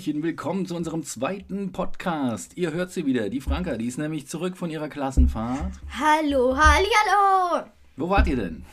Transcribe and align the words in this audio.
Hallöchen, 0.00 0.22
willkommen 0.22 0.64
zu 0.64 0.74
unserem 0.76 1.02
zweiten 1.02 1.72
Podcast. 1.72 2.56
Ihr 2.56 2.72
hört 2.72 2.90
sie 2.90 3.04
wieder, 3.04 3.28
die 3.28 3.42
Franka, 3.42 3.76
die 3.76 3.84
ist 3.84 3.98
nämlich 3.98 4.26
zurück 4.26 4.56
von 4.56 4.70
ihrer 4.70 4.88
Klassenfahrt. 4.88 5.74
Hallo, 5.90 6.56
hallo. 6.56 7.66
Wo 7.98 8.08
wart 8.08 8.26
ihr 8.26 8.36
denn? 8.36 8.64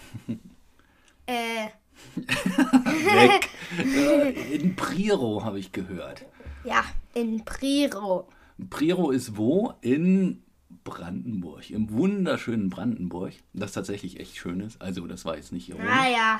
Äh, 1.26 1.68
Weg. 2.16 3.50
äh, 3.78 4.56
in 4.56 4.78
Priro 4.78 5.44
habe 5.44 5.60
ich 5.60 5.74
gehört. 5.74 6.24
ja, 6.64 6.86
in 7.14 7.44
Priro. 7.44 8.30
Priro 8.70 9.12
ist 9.12 9.36
wo? 9.36 9.74
In 9.82 10.44
Brandenburg, 10.86 11.70
im 11.72 11.92
wunderschönen 11.92 12.70
Brandenburg, 12.70 13.34
das 13.52 13.74
tatsächlich 13.74 14.22
echt 14.22 14.38
schön 14.38 14.62
ist. 14.62 14.82
Also, 14.82 15.06
das 15.08 15.26
war 15.26 15.36
jetzt 15.36 15.52
nicht 15.52 15.68
ironisch. 15.68 15.90
Naja, 15.90 16.40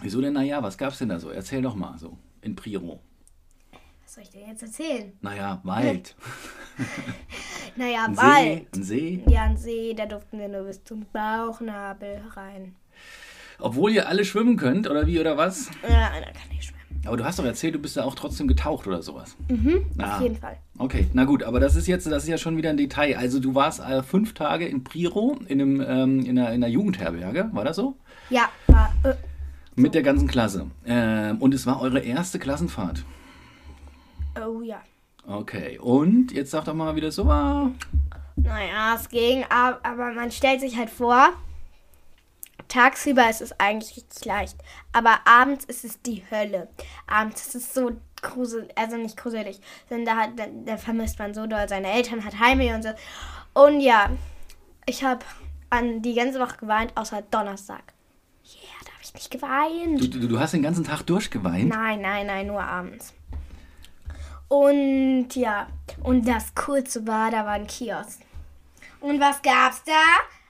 Wieso 0.00 0.20
denn, 0.20 0.32
naja, 0.34 0.62
was 0.62 0.78
gab's 0.78 0.98
denn 0.98 1.08
da 1.08 1.18
so? 1.18 1.30
Erzähl 1.30 1.62
doch 1.62 1.74
mal 1.74 1.98
so, 1.98 2.16
in 2.40 2.54
Priro. 2.54 3.00
Was 4.12 4.16
soll 4.16 4.24
ich 4.24 4.30
dir 4.30 4.46
jetzt 4.46 4.62
erzählen? 4.62 5.12
Naja, 5.22 5.58
Wald. 5.64 6.14
Naja, 7.76 8.04
Ein 8.04 8.16
Wald. 8.18 8.68
See, 8.74 8.78
ein 8.80 8.82
See. 8.84 9.24
Ja, 9.26 9.42
ein 9.44 9.56
See, 9.56 9.94
da 9.96 10.04
durften 10.04 10.38
wir 10.38 10.48
nur 10.48 10.64
bis 10.64 10.84
zum 10.84 11.06
Bauchnabel 11.14 12.20
rein. 12.36 12.74
Obwohl 13.58 13.92
ihr 13.92 14.06
alle 14.08 14.26
schwimmen 14.26 14.58
könnt, 14.58 14.86
oder 14.90 15.06
wie, 15.06 15.18
oder 15.18 15.38
was? 15.38 15.70
Ja, 15.88 16.10
einer 16.10 16.26
kann 16.26 16.48
nicht 16.50 16.64
schwimmen. 16.64 17.00
Aber 17.06 17.16
du 17.16 17.24
hast 17.24 17.38
doch 17.38 17.44
erzählt, 17.46 17.74
du 17.74 17.78
bist 17.78 17.96
ja 17.96 18.04
auch 18.04 18.14
trotzdem 18.14 18.48
getaucht 18.48 18.86
oder 18.86 19.00
sowas. 19.02 19.34
Mhm, 19.48 19.86
Ah. 19.98 20.16
auf 20.16 20.22
jeden 20.22 20.36
Fall. 20.36 20.58
Okay, 20.76 21.06
na 21.14 21.24
gut, 21.24 21.42
aber 21.42 21.58
das 21.58 21.74
ist 21.74 21.86
jetzt, 21.86 22.06
das 22.06 22.24
ist 22.24 22.28
ja 22.28 22.36
schon 22.36 22.58
wieder 22.58 22.68
ein 22.68 22.76
Detail. 22.76 23.16
Also 23.16 23.40
du 23.40 23.54
warst 23.54 23.80
äh, 23.80 24.02
fünf 24.02 24.34
Tage 24.34 24.66
in 24.66 24.84
Priro 24.84 25.38
in, 25.48 25.58
einem, 25.62 25.80
ähm, 25.80 26.20
in, 26.20 26.38
einer, 26.38 26.48
in 26.48 26.62
einer 26.62 26.68
Jugendherberge, 26.68 27.48
war 27.54 27.64
das 27.64 27.76
so? 27.76 27.96
Ja, 28.28 28.50
war, 28.66 28.92
äh, 29.04 29.14
Mit 29.74 29.94
der 29.94 30.02
ganzen 30.02 30.28
Klasse. 30.28 30.70
Ähm, 30.84 31.38
und 31.38 31.54
es 31.54 31.64
war 31.64 31.80
eure 31.80 32.00
erste 32.00 32.38
Klassenfahrt. 32.38 33.06
Oh 34.40 34.62
ja. 34.62 34.82
Okay, 35.26 35.78
und 35.78 36.32
jetzt 36.32 36.50
sag 36.50 36.64
doch 36.64 36.74
mal, 36.74 36.94
wie 36.96 37.00
das 37.00 37.14
so 37.14 37.26
war. 37.26 37.70
Naja, 38.36 38.94
es 38.96 39.08
ging, 39.08 39.44
ab- 39.44 39.80
aber 39.82 40.12
man 40.12 40.30
stellt 40.32 40.60
sich 40.60 40.76
halt 40.76 40.90
vor, 40.90 41.28
tagsüber 42.68 43.28
ist 43.28 43.40
es 43.42 43.52
eigentlich 43.60 43.96
richtig 43.96 44.24
leicht, 44.24 44.56
aber 44.92 45.20
abends 45.26 45.64
ist 45.66 45.84
es 45.84 46.00
die 46.02 46.24
Hölle. 46.30 46.68
Abends 47.06 47.46
ist 47.46 47.54
es 47.54 47.74
so 47.74 47.92
gruselig, 48.22 48.70
also 48.76 48.96
nicht 48.96 49.16
gruselig, 49.16 49.60
sondern 49.88 50.06
da, 50.16 50.22
hat, 50.22 50.30
da, 50.38 50.46
da 50.64 50.76
vermisst 50.76 51.18
man 51.18 51.34
so 51.34 51.46
doll 51.46 51.68
seine 51.68 51.92
Eltern, 51.92 52.24
hat 52.24 52.38
Heimweh 52.38 52.72
und 52.74 52.82
so. 52.82 52.90
Und 53.54 53.80
ja, 53.80 54.10
ich 54.86 55.04
habe 55.04 55.24
an 55.70 56.02
die 56.02 56.14
ganze 56.14 56.40
Woche 56.40 56.56
geweint, 56.58 56.96
außer 56.96 57.22
Donnerstag. 57.30 57.92
Yeah, 58.44 58.84
da 58.84 58.92
habe 58.92 59.02
ich 59.02 59.14
nicht 59.14 59.30
geweint. 59.30 60.00
Du, 60.00 60.08
du, 60.20 60.26
du 60.28 60.40
hast 60.40 60.52
den 60.54 60.62
ganzen 60.62 60.84
Tag 60.84 61.02
durchgeweint. 61.02 61.68
Nein, 61.68 62.00
nein, 62.00 62.26
nein, 62.26 62.46
nur 62.46 62.62
abends. 62.62 63.14
Und 64.52 65.30
ja, 65.34 65.66
und 66.02 66.28
das 66.28 66.54
Coolste 66.54 67.06
war, 67.06 67.30
da 67.30 67.46
war 67.46 67.52
ein 67.52 67.66
Kiosk. 67.66 68.20
Und 69.00 69.18
was 69.18 69.40
gab's 69.40 69.82
da? 69.82 70.04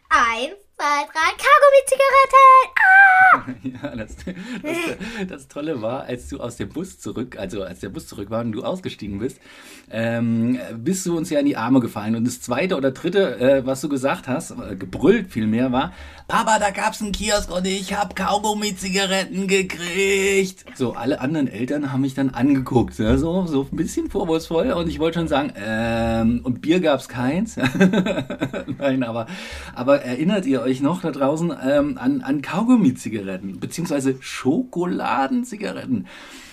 Eins, 0.08 0.56
zwei, 0.82 1.06
drei 1.12 1.30
Kaugummi-Zigaretten. 1.38 2.72
Ah! 2.74 3.02
Ja, 3.82 3.96
das, 3.96 4.16
das, 4.62 5.28
das 5.28 5.48
Tolle 5.48 5.80
war, 5.80 6.02
als 6.04 6.28
du 6.28 6.38
aus 6.38 6.56
dem 6.56 6.68
Bus 6.68 6.98
zurück, 6.98 7.36
also 7.38 7.62
als 7.62 7.80
der 7.80 7.88
Bus 7.88 8.06
zurück 8.06 8.30
war 8.30 8.40
und 8.40 8.52
du 8.52 8.62
ausgestiegen 8.62 9.18
bist, 9.18 9.40
ähm, 9.90 10.58
bist 10.76 11.06
du 11.06 11.16
uns 11.16 11.30
ja 11.30 11.40
in 11.40 11.46
die 11.46 11.56
Arme 11.56 11.80
gefallen. 11.80 12.16
Und 12.16 12.26
das 12.26 12.40
zweite 12.40 12.76
oder 12.76 12.90
dritte, 12.90 13.38
äh, 13.38 13.66
was 13.66 13.80
du 13.80 13.88
gesagt 13.88 14.28
hast, 14.28 14.50
äh, 14.50 14.76
gebrüllt 14.76 15.30
vielmehr 15.30 15.72
war, 15.72 15.92
Papa, 16.32 16.58
da 16.58 16.70
gab's 16.70 17.02
einen 17.02 17.12
Kiosk 17.12 17.54
und 17.54 17.66
ich 17.66 17.92
hab 17.92 18.16
Kaugummi-Zigaretten 18.16 19.48
gekriegt. 19.48 20.64
So, 20.74 20.94
alle 20.94 21.20
anderen 21.20 21.46
Eltern 21.46 21.92
haben 21.92 22.00
mich 22.00 22.14
dann 22.14 22.30
angeguckt, 22.30 22.98
ja, 22.98 23.18
so, 23.18 23.46
so 23.46 23.68
ein 23.70 23.76
bisschen 23.76 24.08
vorwurfsvoll. 24.08 24.72
Und 24.72 24.88
ich 24.88 24.98
wollte 24.98 25.18
schon 25.18 25.28
sagen, 25.28 25.52
ähm, 25.56 26.40
und 26.42 26.62
Bier 26.62 26.80
gab's 26.80 27.08
keins. 27.08 27.56
Nein, 28.78 29.02
aber, 29.02 29.26
aber 29.74 30.02
erinnert 30.02 30.46
ihr 30.46 30.62
euch 30.62 30.71
noch 30.80 31.02
da 31.02 31.10
draußen 31.10 31.52
ähm, 31.62 31.98
an, 31.98 32.22
an 32.22 32.42
Kaugummi-Zigaretten, 32.42 33.60
beziehungsweise 33.60 34.16
Schokoladenzigaretten? 34.20 36.06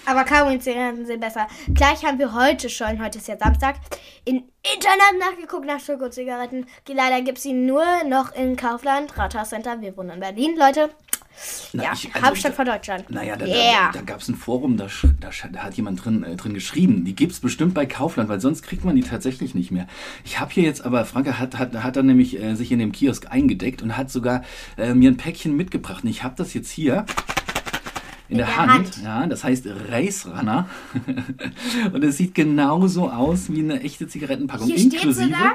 Aber 0.05 0.23
Kaugummi-Zigaretten 0.23 1.05
sind 1.05 1.19
besser. 1.19 1.47
Gleich 1.73 2.03
haben 2.03 2.17
wir 2.19 2.33
heute 2.33 2.69
schon, 2.69 3.03
heute 3.03 3.19
ist 3.19 3.27
ja 3.27 3.37
Samstag, 3.37 3.75
im 4.25 4.43
Internet 4.63 5.19
nachgeguckt 5.19 5.65
nach 5.65 5.79
Schokozigaretten. 5.79 6.65
Leider 6.87 7.21
gibt's 7.21 7.43
sie 7.43 7.53
nur 7.53 7.83
noch 8.07 8.33
in 8.33 8.55
Kaufland, 8.55 9.17
Rathaus 9.17 9.49
Center. 9.49 9.79
Wir 9.81 9.95
wohnen 9.95 10.11
in 10.11 10.19
Berlin, 10.19 10.55
Leute. 10.57 10.89
Na, 11.71 11.83
ja, 11.83 11.93
ich- 11.93 12.13
also 12.13 12.27
Hauptstadt 12.27 12.53
von 12.53 12.65
Deutschland. 12.65 13.09
Naja, 13.09 13.38
da, 13.38 13.45
yeah. 13.45 13.91
da, 13.93 13.99
da 13.99 14.01
gab 14.01 14.19
es 14.19 14.27
ein 14.27 14.35
Forum, 14.35 14.75
da, 14.75 14.88
da, 15.21 15.29
da 15.51 15.59
hat 15.59 15.75
jemand 15.75 16.03
drin, 16.03 16.23
äh, 16.23 16.35
drin 16.35 16.53
geschrieben. 16.53 17.05
Die 17.05 17.15
gibt 17.15 17.31
es 17.31 17.39
bestimmt 17.39 17.73
bei 17.73 17.85
Kaufland, 17.85 18.27
weil 18.27 18.41
sonst 18.41 18.63
kriegt 18.63 18.83
man 18.83 18.95
die 18.97 19.03
tatsächlich 19.03 19.55
nicht 19.55 19.71
mehr. 19.71 19.88
Ich 20.25 20.39
habe 20.39 20.51
hier 20.51 20.63
jetzt 20.63 20.83
aber, 20.83 21.05
Franke 21.05 21.39
hat, 21.39 21.57
hat, 21.57 21.73
hat 21.75 21.95
dann 21.95 22.07
nämlich 22.07 22.41
äh, 22.41 22.55
sich 22.55 22.71
in 22.73 22.79
dem 22.79 22.91
Kiosk 22.91 23.27
eingedeckt 23.31 23.81
und 23.81 23.95
hat 23.95 24.11
sogar 24.11 24.43
äh, 24.77 24.93
mir 24.93 25.09
ein 25.11 25.17
Päckchen 25.17 25.55
mitgebracht. 25.55 26.03
Und 26.03 26.09
ich 26.09 26.23
habe 26.23 26.35
das 26.35 26.53
jetzt 26.53 26.71
hier 26.71 27.05
in, 28.29 28.38
der, 28.38 28.45
der 28.47 28.57
Hand. 28.57 28.72
Hand. 28.72 29.01
Ja, 29.03 29.25
das 29.28 29.44
heißt 29.44 29.66
Race 29.90 30.25
Runner. 30.28 30.67
und 31.94 32.03
es 32.03 32.17
sieht 32.17 32.35
genauso 32.35 33.09
aus 33.09 33.51
wie 33.51 33.59
eine 33.59 33.81
echte 33.81 34.07
Zigarettenpackung. 34.07 34.67
Hier 34.67 34.78
steht 34.79 34.94
inklusive. 34.94 35.25
sogar, 35.28 35.53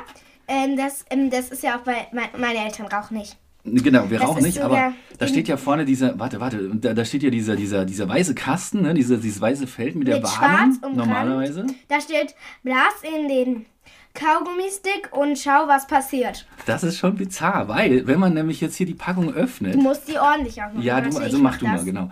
ähm, 0.48 0.76
das, 0.76 1.04
ähm, 1.10 1.30
das 1.30 1.48
ist 1.50 1.62
ja 1.62 1.76
auch 1.76 1.82
bei, 1.82 2.06
mein, 2.12 2.28
meine 2.38 2.64
Eltern 2.64 2.86
rauchen 2.86 3.16
nicht. 3.16 3.36
Genau, 3.66 4.10
wir 4.10 4.18
Das 4.18 4.28
rauchen 4.28 4.42
nicht, 4.42 4.60
aber 4.60 4.92
da 5.18 5.26
steht 5.26 5.48
ja 5.48 5.56
vorne 5.56 5.86
dieser, 5.86 6.18
warte, 6.18 6.38
warte, 6.38 6.68
da, 6.74 6.92
da 6.92 7.02
steht 7.02 7.22
ja 7.22 7.30
dieser, 7.30 7.56
dieser, 7.56 7.86
dieser 7.86 8.06
weiße 8.06 8.34
Kasten, 8.34 8.82
ne, 8.82 8.92
dieser, 8.92 9.16
dieses 9.16 9.40
weiße 9.40 9.66
Feld 9.66 9.94
mit 9.94 10.06
der 10.06 10.16
Mit 10.16 10.24
Warnung, 10.24 10.38
schwarz 10.74 10.76
umrandet. 10.82 10.96
normalerweise. 10.96 11.66
Da 11.88 11.98
steht, 11.98 12.34
blas 12.62 12.92
in 13.02 13.26
den 13.26 13.66
Kaugummistick 14.12 15.08
und 15.12 15.38
schau, 15.38 15.66
was 15.66 15.86
passiert. 15.86 16.46
Das 16.66 16.84
ist 16.84 16.98
schon 16.98 17.16
bizarr, 17.16 17.66
weil, 17.68 18.06
wenn 18.06 18.20
man 18.20 18.34
nämlich 18.34 18.60
jetzt 18.60 18.76
hier 18.76 18.86
die 18.86 18.94
Packung 18.94 19.32
öffnet, 19.32 19.74
Du 19.74 19.80
musst 19.80 20.06
die 20.08 20.18
ordentlich 20.18 20.62
aufmachen. 20.62 20.82
ja, 20.82 21.00
du, 21.00 21.16
also 21.16 21.38
mach 21.38 21.52
mach 21.52 21.58
du 21.58 21.66
mal, 21.66 21.84
genau. 21.84 22.10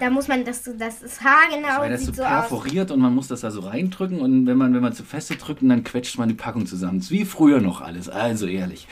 Da 0.00 0.10
muss 0.10 0.28
man, 0.28 0.44
das, 0.44 0.62
das 0.78 1.02
ist 1.02 1.20
haargenau, 1.22 1.80
Weil 1.80 1.90
das 1.90 2.00
so 2.00 2.06
sieht 2.06 2.16
so 2.16 2.22
aus. 2.22 2.28
perforiert 2.48 2.90
und 2.90 3.00
man 3.00 3.14
muss 3.14 3.28
das 3.28 3.40
da 3.40 3.50
so 3.50 3.60
reindrücken 3.60 4.20
und 4.20 4.46
wenn 4.46 4.56
man, 4.56 4.72
wenn 4.74 4.82
man 4.82 4.92
zu 4.92 5.02
feste 5.02 5.36
drückt, 5.36 5.62
dann 5.62 5.82
quetscht 5.84 6.18
man 6.18 6.28
die 6.28 6.34
Packung 6.34 6.66
zusammen. 6.66 7.02
Wie 7.10 7.24
früher 7.24 7.60
noch 7.60 7.80
alles, 7.80 8.08
also 8.08 8.46
ehrlich. 8.46 8.86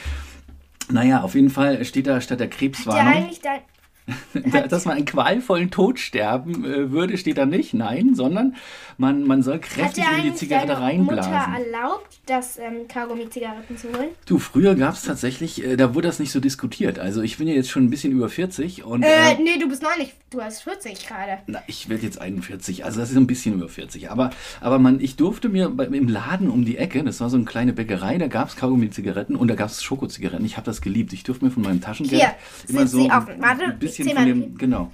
Naja, 0.91 1.23
auf 1.23 1.35
jeden 1.35 1.51
Fall 1.51 1.85
steht 1.85 2.07
da 2.07 2.21
statt 2.21 2.41
der 2.41 2.47
Der 2.49 2.57
Krebswarnung, 2.57 3.13
eigentlich 3.13 3.41
da, 3.41 3.57
Da- 3.57 3.63
dass 4.69 4.85
man 4.85 4.97
einen 4.97 5.05
qualvollen 5.05 5.71
Tod 5.71 5.99
sterben 5.99 6.65
äh, 6.65 6.91
würde, 6.91 7.19
steht 7.19 7.39
da 7.39 7.47
nicht. 7.47 7.75
Nein, 7.75 8.15
sondern 8.15 8.55
man, 8.99 9.25
man 9.25 9.43
soll 9.43 9.55
hat 9.55 9.63
kräftig 9.63 10.05
in 10.17 10.23
die 10.23 10.35
Zigarette 10.35 10.75
deine 10.75 11.03
Mutter 11.03 11.23
reinblasen. 11.23 11.65
erlaubt, 11.65 12.21
das 12.27 12.59
ähm, 12.59 12.89
Kaugummi-Zigaretten 12.89 13.77
zu 13.77 13.89
holen? 13.89 14.11
Du, 14.27 14.39
früher 14.39 14.75
gab 14.75 14.95
es 14.95 15.03
tatsächlich, 15.03 15.65
äh, 15.65 15.77
da 15.77 15.95
wurde 15.95 16.09
das 16.09 16.19
nicht 16.19 16.33
so 16.33 16.41
diskutiert. 16.41 16.99
Also 16.99 17.23
ich 17.23 17.39
bin 17.39 17.49
ja 17.49 17.55
jetzt 17.55 17.71
schon 17.71 17.85
ein 17.85 17.91
bisschen 17.91 18.13
über 18.13 18.29
40 18.29 18.85
und 18.85 19.03
Äh, 19.03 19.33
äh, 19.33 19.43
nee, 19.43 19.59
du 19.59 19.69
bist 19.69 19.83
nicht, 19.99 20.15
du 20.31 20.41
hast 20.41 20.63
40 20.63 21.07
gerade. 21.07 21.39
na, 21.47 21.63
ich 21.67 21.89
werde 21.89 22.05
jetzt 22.05 22.21
41, 22.21 22.85
also 22.85 23.01
das 23.01 23.11
ist 23.11 23.17
ein 23.17 23.27
bisschen 23.27 23.55
über 23.55 23.69
40. 23.69 24.11
Aber, 24.11 24.31
aber 24.61 24.79
man, 24.79 25.01
ich 25.01 25.17
durfte 25.17 25.49
mir 25.49 25.69
bei, 25.69 25.87
im 25.87 26.09
Laden 26.09 26.49
um 26.49 26.65
die 26.65 26.79
Ecke, 26.79 27.03
das 27.03 27.21
war 27.21 27.29
so 27.29 27.37
eine 27.37 27.45
kleine 27.45 27.73
Bäckerei, 27.73 28.19
da 28.19 28.29
gab 28.29 28.49
es 28.49 28.57
Kaugummi-Zigaretten 28.57 29.37
und 29.37 29.49
da 29.49 29.55
gab 29.55 29.69
es 29.69 29.83
Schokozigaretten. 29.83 30.45
Ich 30.47 30.57
habe 30.57 30.65
das 30.65 30.81
geliebt. 30.81 31.13
Ich 31.13 31.25
durfte 31.25 31.45
mir 31.45 31.51
von 31.51 31.63
meinem 31.63 31.81
Taschengeld 31.81 32.23
Hier, 32.23 32.35
immer 32.69 32.87
so 32.87 33.03
sie 33.03 33.11
offen. 33.11 33.35
Warte, 33.41 33.73
bisschen 33.79 33.96
zähl 34.05 34.15
von 34.15 34.27
dem, 34.27 34.59
genau. 34.59 34.93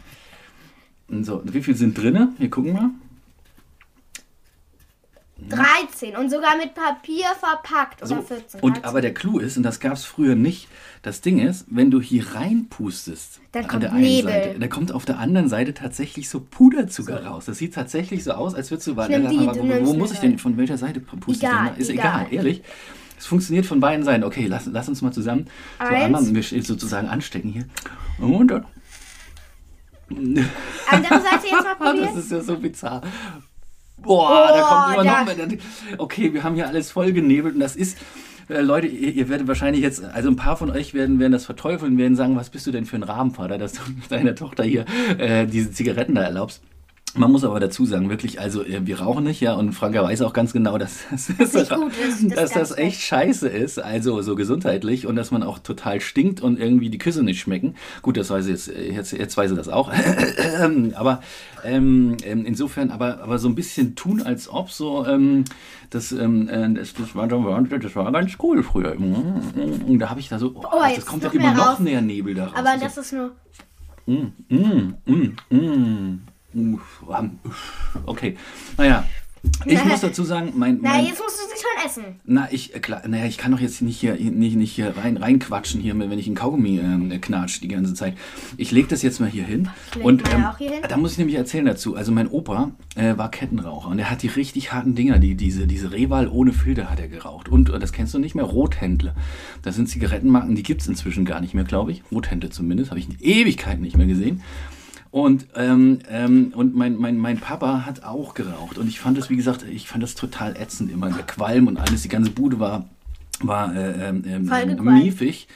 Und 1.09 1.25
So, 1.25 1.43
wie 1.45 1.63
viel 1.63 1.77
sind 1.77 1.97
drinne? 1.97 2.33
Wir 2.39 2.51
gucken 2.51 2.73
mal. 2.73 2.91
13 5.49 6.17
und 6.17 6.31
sogar 6.31 6.57
mit 6.57 6.75
Papier 6.75 7.27
verpackt. 7.39 8.03
Also, 8.03 8.15
oder 8.17 8.23
14. 8.23 8.61
und 8.61 8.75
13. 8.75 8.85
aber 8.85 9.01
der 9.01 9.13
Clou 9.15 9.39
ist, 9.39 9.57
und 9.57 9.63
das 9.65 9.81
gab 9.81 9.95
es 9.95 10.05
früher 10.05 10.35
nicht, 10.35 10.69
das 11.03 11.21
Ding 11.21 11.41
ist, 11.41 11.67
wenn 11.69 11.91
du 11.91 12.01
hier 12.01 12.35
reinpustest, 12.35 13.41
Dann 13.53 13.65
an 13.65 13.69
kommt 13.71 13.83
der 13.83 13.93
einen 13.93 14.03
Nebel. 14.03 14.33
Seite, 14.33 14.59
da 14.61 14.69
kommt 14.69 14.93
auf 14.93 15.05
der 15.05 15.19
anderen 15.19 15.49
Seite 15.49 15.75
tatsächlich 15.75 16.29
so 16.29 16.41
Puderzucker 16.41 17.25
raus. 17.27 17.47
Das 17.47 17.59
sieht 17.59 17.75
tatsächlich 17.75 18.25
so 18.25 18.33
aus, 18.33 18.55
als 18.55 18.71
würdest 18.71 18.87
du, 18.87 18.97
warte, 18.97 19.19
nimm 19.19 19.31
die, 19.31 19.39
aber 19.39 19.59
du 19.59 19.69
wo, 19.85 19.87
wo 19.87 19.95
muss 19.95 20.13
ich 20.13 20.21
denn, 20.21 20.31
eine. 20.31 20.39
von 20.39 20.57
welcher 20.57 20.79
Seite 20.79 21.01
puste 21.01 21.47
Egal, 21.47 21.67
ich 21.67 21.73
denn? 21.73 21.81
Ist 21.81 21.91
egal, 21.91 22.27
egal. 22.27 22.35
ehrlich. 22.35 22.63
Es 23.19 23.27
funktioniert 23.27 23.67
von 23.67 23.79
beiden 23.81 24.05
Seiten. 24.05 24.25
Okay, 24.25 24.47
lass, 24.47 24.67
lass 24.67 24.89
uns 24.89 25.01
mal 25.03 25.13
zusammen 25.13 25.47
so 25.79 25.87
einmal 25.87 26.23
sozusagen 26.25 27.09
anstecken 27.09 27.51
hier. 27.51 27.67
Und 28.19 28.49
dann. 28.49 28.65
Andere 30.91 31.21
Seite 31.21 31.47
jetzt 31.51 31.65
mal 31.65 31.75
probieren. 31.79 32.09
Das 32.15 32.25
ist 32.25 32.31
ja 32.33 32.41
so 32.41 32.57
bizarr. 32.57 33.03
Boah, 33.99 34.49
da 34.49 34.63
kommt 34.63 34.95
immer 34.95 35.05
da- 35.05 35.25
noch 35.47 35.49
mehr. 35.49 35.59
Okay, 35.99 36.33
wir 36.35 36.43
haben 36.43 36.55
hier 36.55 36.67
alles 36.67 36.91
voll 36.91 37.13
genebelt 37.13 37.55
und 37.55 37.61
das 37.61 37.77
ist. 37.77 37.99
äh, 38.49 38.61
Leute, 38.61 38.89
ihr, 38.89 39.13
ihr 39.13 39.29
werdet 39.29 39.47
wahrscheinlich 39.47 39.83
jetzt, 39.83 40.03
also 40.05 40.29
ein 40.29 40.37
paar 40.37 40.57
von 40.57 40.71
euch 40.71 40.93
werden, 40.95 41.21
werden 41.21 41.33
das 41.33 41.45
verteufeln, 41.47 41.97
werden 41.99 42.17
sagen, 42.17 42.35
was 42.37 42.51
bist 42.51 42.67
du 42.67 42.73
denn 42.73 42.85
für 42.85 42.97
ein 42.97 43.05
Rahmenvater, 43.05 43.59
dass 43.59 43.75
du 43.75 43.81
deiner 44.09 44.35
Tochter 44.35 44.65
hier 44.65 44.85
äh, 45.19 45.47
diese 45.47 45.71
Zigaretten 45.71 46.15
da 46.17 46.23
erlaubst. 46.23 46.63
Man 47.15 47.31
muss 47.31 47.45
aber 47.45 47.61
dazu 47.61 47.85
sagen, 47.85 48.09
wirklich, 48.09 48.41
also 48.41 48.65
äh, 48.65 48.87
wir 48.87 49.01
rauchen 49.01 49.25
nicht, 49.25 49.41
ja, 49.41 49.53
und 49.53 49.73
Franka 49.73 50.03
weiß 50.03 50.23
auch 50.23 50.33
ganz 50.33 50.55
genau, 50.55 50.79
dass, 50.79 51.01
das, 51.11 51.69
gut 51.69 51.93
ist, 51.99 52.31
das 52.31 52.35
dass 52.35 52.53
das 52.53 52.79
echt 52.79 53.03
scheiße 53.03 53.49
ist, 53.49 53.79
also 53.79 54.23
so 54.23 54.35
gesundheitlich 54.35 55.07
und 55.07 55.17
dass 55.17 55.31
man 55.31 55.43
auch 55.43 55.59
total 55.59 56.01
stinkt 56.01 56.41
und 56.41 56.59
irgendwie 56.59 56.89
die 56.89 56.97
Küsse 56.97 57.23
nicht 57.23 57.41
schmecken. 57.41 57.75
Gut, 58.01 58.17
das 58.17 58.31
weiß 58.31 58.47
sie 58.47 58.53
jetzt, 58.53 58.69
äh, 58.69 58.93
jetzt, 58.93 59.13
jetzt 59.13 59.37
weiß 59.37 59.51
sie 59.51 59.57
das 59.57 59.69
auch. 59.69 59.93
aber 60.95 61.21
ähm, 61.65 62.17
ähm, 62.25 62.47
insofern, 62.47 62.91
aber, 62.91 63.23
aber 63.23 63.39
so 63.39 63.49
ein 63.49 63.55
bisschen 63.55 63.95
tun, 63.95 64.23
als 64.23 64.49
ob 64.49 64.71
so, 64.71 65.05
ähm, 65.07 65.45
das, 65.91 66.13
ähm, 66.13 66.49
äh, 66.49 66.73
das, 66.73 66.95
das, 66.95 67.15
war, 67.15 67.29
das 67.29 67.95
war 67.95 68.11
ganz 68.11 68.33
cool 68.43 68.63
früher. 68.63 68.97
Und 68.99 69.99
da 69.99 70.09
habe 70.09 70.21
ich 70.21 70.31
da 70.31 70.39
so, 70.39 70.55
oh, 70.55 70.63
das 70.81 70.97
jetzt 70.97 71.07
kommt 71.07 71.23
ja 71.25 71.29
noch 71.29 71.35
immer 71.35 71.55
noch 71.55 71.79
mehr 71.79 72.01
Nebel 72.01 72.35
da 72.35 72.47
raus. 72.47 72.55
Aber 72.57 72.79
So, 72.79 72.85
das 72.85 72.97
ist 72.97 73.13
nur. 73.13 73.33
Mm, 74.07 74.33
mm, 74.49 74.95
mm, 75.07 75.37
mm. 75.51 76.32
Um. 76.55 76.81
Okay, 78.07 78.37
naja. 78.77 79.05
Ich 79.67 79.85
muss 79.85 80.01
dazu 80.01 80.23
sagen, 80.23 80.53
mein, 80.55 80.79
Na, 80.83 80.91
mein 80.91 81.07
jetzt 81.07 81.21
musst 81.21 81.37
du 81.37 81.43
sie 81.49 81.61
schon 81.61 81.85
essen. 81.85 82.21
na 82.25 82.49
ich 82.53 82.77
äh, 82.77 82.79
klar, 82.79 83.03
naja, 83.09 83.25
ich 83.27 83.39
kann 83.39 83.51
doch 83.51 83.59
jetzt 83.59 83.83
nicht 83.83 83.99
hier 83.99 84.15
nicht, 84.15 84.55
nicht 84.55 84.73
hier 84.73 84.97
rein 84.97 85.17
reinquatschen 85.17 85.81
hier, 85.81 85.99
wenn 85.99 86.17
ich 86.17 86.27
einen 86.27 86.37
Kaugummi 86.37 86.79
ähm, 86.79 87.21
knatsch 87.21 87.61
die 87.61 87.67
ganze 87.67 87.93
Zeit. 87.95 88.17
Ich 88.57 88.71
lege 88.71 88.87
das 88.87 89.03
jetzt 89.03 89.19
mal 89.19 89.29
hier 89.29 89.45
hin 89.45 89.69
leg 89.97 90.05
und 90.05 90.33
ähm, 90.33 90.45
auch 90.45 90.59
hier 90.59 90.71
hin. 90.71 90.83
da 90.89 90.97
muss 90.97 91.13
ich 91.13 91.19
nämlich 91.19 91.37
erzählen 91.37 91.65
dazu. 91.65 91.97
Also 91.97 92.13
mein 92.13 92.29
Opa 92.29 92.71
äh, 92.95 93.17
war 93.19 93.33
Kettenraucher 93.33 93.89
und 93.89 93.99
er 93.99 94.11
hat 94.11 94.23
die 94.23 94.29
richtig 94.29 94.73
harten 94.73 94.95
Dinger, 94.95 95.19
die 95.19 95.35
diese 95.35 95.67
diese 95.67 95.91
Reval 95.91 96.29
ohne 96.29 96.53
Filter 96.53 96.89
hat 96.89 97.01
er 97.01 97.09
geraucht 97.09 97.49
und 97.49 97.69
äh, 97.69 97.81
das 97.81 97.93
kennst 97.93 98.15
du 98.15 98.21
nicht 98.21 98.37
mehr 98.37 98.45
Rothändle. 98.45 99.13
Das 99.63 99.75
sind 99.75 99.89
Zigarettenmarken, 99.89 100.55
die 100.55 100.63
gibt's 100.63 100.87
inzwischen 100.87 101.25
gar 101.25 101.41
nicht 101.41 101.55
mehr, 101.55 101.65
glaube 101.65 101.91
ich. 101.91 102.03
Rothändle 102.13 102.51
zumindest 102.51 102.91
habe 102.91 103.01
ich 103.01 103.09
in 103.09 103.17
Ewigkeiten 103.19 103.83
nicht 103.83 103.97
mehr 103.97 104.07
gesehen. 104.07 104.41
Und, 105.13 105.47
ähm, 105.57 105.99
ähm, 106.09 106.53
und 106.57 106.75
mein, 106.75 106.97
mein, 106.97 107.19
mein 107.19 107.39
Papa 107.39 107.85
hat 107.85 108.03
auch 108.03 108.33
geraucht. 108.33 108.79
Und 108.79 108.89
ich 108.89 108.99
fand 108.99 109.19
das, 109.19 109.29
wie 109.29 109.37
gesagt, 109.37 109.63
ich 109.63 109.87
fand 109.87 110.03
das 110.03 110.15
total 110.15 110.57
ätzend 110.57 110.91
immer. 110.91 111.11
Der 111.11 111.23
Qualm 111.23 111.67
und 111.67 111.77
alles, 111.77 112.01
die 112.01 112.09
ganze 112.09 112.31
Bude 112.31 112.59
war, 112.59 112.89
war 113.41 113.77
äh, 113.77 114.09
ähm, 114.09 114.25
ähm, 114.27 114.85
miefig. 114.85 115.49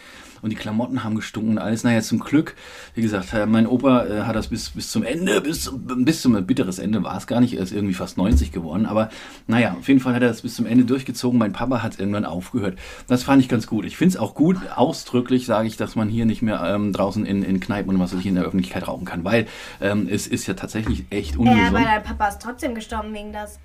Und 0.46 0.50
die 0.50 0.56
Klamotten 0.56 1.02
haben 1.02 1.16
gestunken 1.16 1.50
und 1.50 1.58
alles. 1.58 1.82
Naja, 1.82 2.00
zum 2.02 2.20
Glück, 2.20 2.54
wie 2.94 3.02
gesagt, 3.02 3.34
äh, 3.34 3.46
mein 3.46 3.66
Opa 3.66 4.06
äh, 4.06 4.22
hat 4.22 4.36
das 4.36 4.46
bis, 4.46 4.70
bis 4.70 4.92
zum 4.92 5.02
Ende, 5.02 5.40
bis, 5.40 5.72
bis 5.74 6.22
zum 6.22 6.46
bitteres 6.46 6.78
Ende 6.78 7.02
war 7.02 7.16
es 7.16 7.26
gar 7.26 7.40
nicht. 7.40 7.54
Er 7.54 7.64
ist 7.64 7.72
irgendwie 7.72 7.94
fast 7.94 8.16
90 8.16 8.52
geworden. 8.52 8.86
Aber 8.86 9.10
naja, 9.48 9.74
auf 9.76 9.88
jeden 9.88 9.98
Fall 9.98 10.14
hat 10.14 10.22
er 10.22 10.28
das 10.28 10.42
bis 10.42 10.54
zum 10.54 10.64
Ende 10.64 10.84
durchgezogen. 10.84 11.36
Mein 11.36 11.52
Papa 11.52 11.82
hat 11.82 11.98
irgendwann 11.98 12.24
aufgehört. 12.24 12.78
Das 13.08 13.24
fand 13.24 13.42
ich 13.42 13.48
ganz 13.48 13.66
gut. 13.66 13.84
Ich 13.86 13.96
finde 13.96 14.14
es 14.14 14.16
auch 14.20 14.36
gut, 14.36 14.58
ausdrücklich 14.72 15.46
sage 15.46 15.66
ich, 15.66 15.76
dass 15.76 15.96
man 15.96 16.08
hier 16.08 16.26
nicht 16.26 16.42
mehr 16.42 16.62
ähm, 16.62 16.92
draußen 16.92 17.26
in, 17.26 17.42
in 17.42 17.58
Kneipen 17.58 17.90
und 17.90 17.98
was 17.98 18.12
weiß 18.12 18.20
ich 18.20 18.26
in 18.26 18.36
der 18.36 18.44
Öffentlichkeit 18.44 18.86
rauchen 18.86 19.04
kann. 19.04 19.24
Weil 19.24 19.48
ähm, 19.80 20.06
es 20.08 20.28
ist 20.28 20.46
ja 20.46 20.54
tatsächlich 20.54 21.06
echt 21.10 21.36
ungesund. 21.36 21.66
aber 21.66 21.80
dein 21.80 22.04
Papa 22.04 22.28
ist 22.28 22.40
trotzdem 22.40 22.76
gestorben 22.76 23.12
wegen 23.12 23.32
das. 23.32 23.58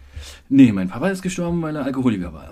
Nee, 0.50 0.72
mein 0.72 0.90
Papa 0.90 1.10
ist 1.10 1.22
gestorben, 1.22 1.62
weil 1.62 1.76
er 1.76 1.86
Alkoholiker 1.86 2.34
war. 2.34 2.50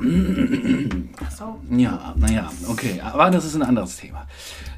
Ach 1.25 1.31
so. 1.31 1.59
Ja, 1.75 2.13
naja, 2.17 2.51
okay, 2.67 3.01
aber 3.01 3.29
das 3.29 3.45
ist 3.45 3.55
ein 3.55 3.63
anderes 3.63 3.97
Thema. 3.97 4.27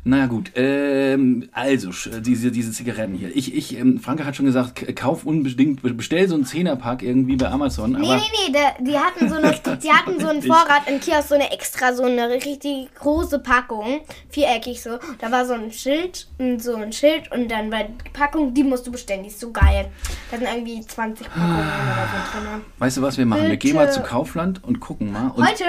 Naja 0.03 0.25
gut, 0.25 0.51
ähm, 0.55 1.47
also 1.51 1.91
diese, 2.21 2.51
diese 2.51 2.71
Zigaretten 2.71 3.13
hier. 3.13 3.35
Ich, 3.35 3.53
ich, 3.53 3.77
ähm, 3.77 3.99
Franke 3.99 4.25
hat 4.25 4.35
schon 4.35 4.47
gesagt, 4.47 4.95
kauf 4.95 5.25
unbedingt, 5.25 5.81
bestell 5.95 6.27
so 6.27 6.33
einen 6.33 6.45
Zehnerpack 6.45 7.03
irgendwie 7.03 7.35
bei 7.35 7.49
Amazon. 7.49 7.91
Nee, 7.91 7.97
aber 8.07 8.15
nee, 8.15 8.47
nee, 8.47 8.51
der, 8.51 8.83
die 8.83 8.97
hatten 8.97 9.29
so 9.29 9.35
eine, 9.35 9.51
die 9.77 9.91
hatten 9.91 10.19
so 10.19 10.27
einen 10.29 10.41
Vorrat 10.41 10.87
im 10.87 10.99
Kiosk, 10.99 11.29
so 11.29 11.35
eine 11.35 11.51
extra, 11.51 11.93
so 11.93 12.03
eine 12.03 12.29
richtig 12.29 12.89
große 12.95 13.39
Packung, 13.39 14.01
viereckig 14.29 14.81
so. 14.81 14.97
Da 15.19 15.31
war 15.31 15.45
so 15.45 15.53
ein 15.53 15.71
Schild, 15.71 16.27
und 16.41 16.61
so 16.61 16.75
ein 16.75 16.91
Schild 16.91 17.31
und 17.31 17.49
dann 17.49 17.71
war 17.71 17.83
die 17.83 18.09
Packung, 18.11 18.53
die 18.53 18.63
musst 18.63 18.87
du 18.87 18.91
bestellen, 18.91 19.23
die 19.23 19.29
ist 19.29 19.39
so 19.39 19.51
geil. 19.51 19.89
Da 20.31 20.37
sind 20.37 20.47
irgendwie 20.47 20.81
20 20.81 21.27
Packungen 21.27 21.59
oder 21.59 22.07
so 22.11 22.39
drin. 22.39 22.61
Weißt 22.81 22.97
du 22.97 23.03
was 23.03 23.19
wir 23.19 23.27
machen? 23.27 23.43
Wir 23.43 23.49
Bitte. 23.49 23.67
gehen 23.67 23.75
mal 23.75 23.91
zu 23.91 24.01
Kaufland 24.01 24.63
und 24.63 24.79
gucken 24.79 25.11
mal. 25.11 25.27
Und, 25.27 25.47
Heute? 25.47 25.65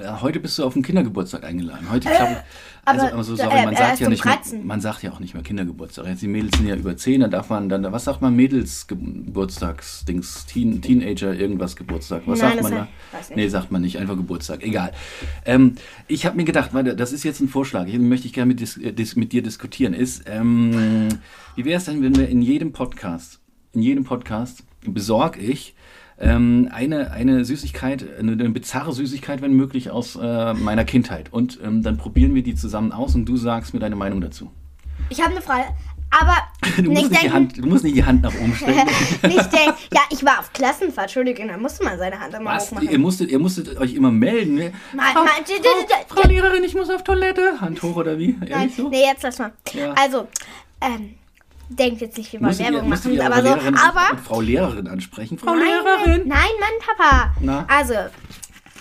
Ja, 0.00 0.22
heute 0.22 0.38
bist 0.38 0.56
du 0.56 0.62
auf 0.62 0.74
den 0.74 0.84
Kindergeburtstag 0.84 1.42
eingeladen. 1.42 1.90
Heute, 1.90 2.08
ich 2.08 2.16
glaube, 2.16 2.36
also, 2.84 3.06
also 3.06 3.34
sorry, 3.34 3.58
äh, 3.58 3.64
man 3.64 3.74
er 3.74 3.88
sagt 3.88 3.98
ja 3.98 4.08
nicht 4.08 4.24
mehr, 4.24 4.36
13. 4.36 4.64
man 4.64 4.80
sagt 4.80 5.02
ja 5.02 5.10
auch 5.10 5.18
nicht 5.18 5.34
mehr 5.34 5.42
Kindergeburtstag. 5.42 6.06
Jetzt 6.06 6.22
die 6.22 6.28
Mädels 6.28 6.56
sind 6.56 6.68
ja 6.68 6.76
über 6.76 6.96
10, 6.96 7.22
da 7.22 7.26
darf 7.26 7.50
man 7.50 7.68
dann, 7.68 7.90
was 7.90 8.04
sagt 8.04 8.22
man, 8.22 8.36
Mädelsgeburtstagsdings, 8.36 10.46
Teen, 10.46 10.80
Teenager, 10.80 11.34
irgendwas 11.34 11.74
Geburtstag. 11.74 12.22
Was 12.26 12.38
Nein, 12.38 12.50
sagt 12.50 12.62
man 12.62 12.72
da? 12.72 12.86
weiß. 13.10 13.32
Nee, 13.34 13.48
sagt 13.48 13.72
man 13.72 13.82
nicht, 13.82 13.98
einfach 13.98 14.16
Geburtstag, 14.16 14.62
egal. 14.62 14.92
Ähm, 15.44 15.74
ich 16.06 16.24
habe 16.24 16.36
mir 16.36 16.44
gedacht, 16.44 16.72
warte, 16.72 16.94
das 16.94 17.12
ist 17.12 17.24
jetzt 17.24 17.40
ein 17.40 17.48
Vorschlag, 17.48 17.86
den 17.86 18.08
möchte 18.08 18.28
ich 18.28 18.32
gerne 18.32 18.54
mit, 18.54 18.76
äh, 18.76 18.92
dis 18.92 19.16
mit 19.16 19.32
dir 19.32 19.42
diskutieren, 19.42 19.92
ist, 19.92 20.22
ähm, 20.26 21.08
wie 21.56 21.64
wäre 21.64 21.78
es 21.78 21.86
denn, 21.86 22.00
wenn 22.00 22.14
wir 22.14 22.28
in 22.28 22.42
jedem 22.42 22.70
Podcast, 22.70 23.40
in 23.72 23.82
jedem 23.82 24.04
Podcast 24.04 24.62
besorge 24.84 25.40
ich 25.40 25.74
ähm, 26.20 26.68
eine, 26.72 27.10
eine 27.12 27.44
Süßigkeit, 27.44 28.04
eine, 28.18 28.32
eine 28.32 28.50
bizarre 28.50 28.92
Süßigkeit, 28.92 29.40
wenn 29.42 29.52
möglich, 29.52 29.90
aus 29.90 30.16
äh, 30.16 30.54
meiner 30.54 30.84
Kindheit. 30.84 31.32
Und 31.32 31.58
ähm, 31.64 31.82
dann 31.82 31.96
probieren 31.96 32.34
wir 32.34 32.42
die 32.42 32.54
zusammen 32.54 32.92
aus 32.92 33.14
und 33.14 33.24
du 33.26 33.36
sagst 33.36 33.74
mir 33.74 33.80
deine 33.80 33.96
Meinung 33.96 34.20
dazu. 34.20 34.50
Ich 35.10 35.20
habe 35.20 35.30
eine 35.30 35.40
Frage, 35.40 35.64
aber 36.10 36.36
Du 36.82 36.90
musst, 36.90 37.10
nicht 37.10 37.22
die 37.22 37.30
Hand, 37.30 37.56
du 37.58 37.66
musst 37.66 37.84
nicht 37.84 37.96
die 37.96 38.04
Hand 38.04 38.22
nach 38.22 38.34
oben 38.34 38.54
strecken. 38.54 38.88
nicht 39.28 39.52
denken, 39.52 39.74
ja, 39.92 40.00
ich 40.10 40.24
war 40.24 40.40
auf 40.40 40.52
Klassenfahrt, 40.52 41.06
Entschuldigung, 41.06 41.48
da 41.48 41.56
musste 41.56 41.84
man 41.84 41.98
seine 41.98 42.18
Hand 42.18 42.34
immer 42.34 42.50
Was? 42.54 42.66
hochmachen. 42.70 42.90
Ihr 42.90 42.98
musstet, 42.98 43.30
ihr 43.30 43.38
musstet 43.38 43.76
euch 43.78 43.94
immer 43.94 44.10
melden. 44.10 44.54
Ne? 44.54 44.72
Nein, 44.92 45.06
Frau, 45.12 45.24
d- 45.24 45.62
Frau, 46.08 46.20
Frau 46.22 46.28
Lehrerin, 46.28 46.64
ich 46.64 46.74
muss 46.74 46.90
auf 46.90 47.04
Toilette. 47.04 47.60
Hand 47.60 47.82
hoch 47.82 47.96
oder 47.96 48.18
wie? 48.18 48.36
Nein, 48.48 48.70
so? 48.76 48.88
nee, 48.88 49.02
jetzt 49.02 49.22
lass 49.22 49.38
mal. 49.38 49.52
Ja. 49.72 49.92
Also, 49.92 50.26
ähm, 50.80 51.14
denkt 51.68 52.00
jetzt 52.00 52.16
nicht, 52.16 52.32
wir 52.32 52.40
wollen 52.40 52.58
Werbung 52.58 52.88
machen, 52.88 53.12
ihr 53.12 53.24
aber 53.24 53.42
so, 53.42 53.48
aber... 53.48 54.18
Frau 54.24 54.40
Lehrerin 54.40 54.88
ansprechen? 54.88 55.38
Frau 55.38 55.54
nein, 55.54 55.64
Lehrerin! 55.64 56.28
Nein, 56.28 56.50
Mann, 56.60 56.96
Papa. 56.96 57.34
Na? 57.40 57.66
Also, 57.68 57.94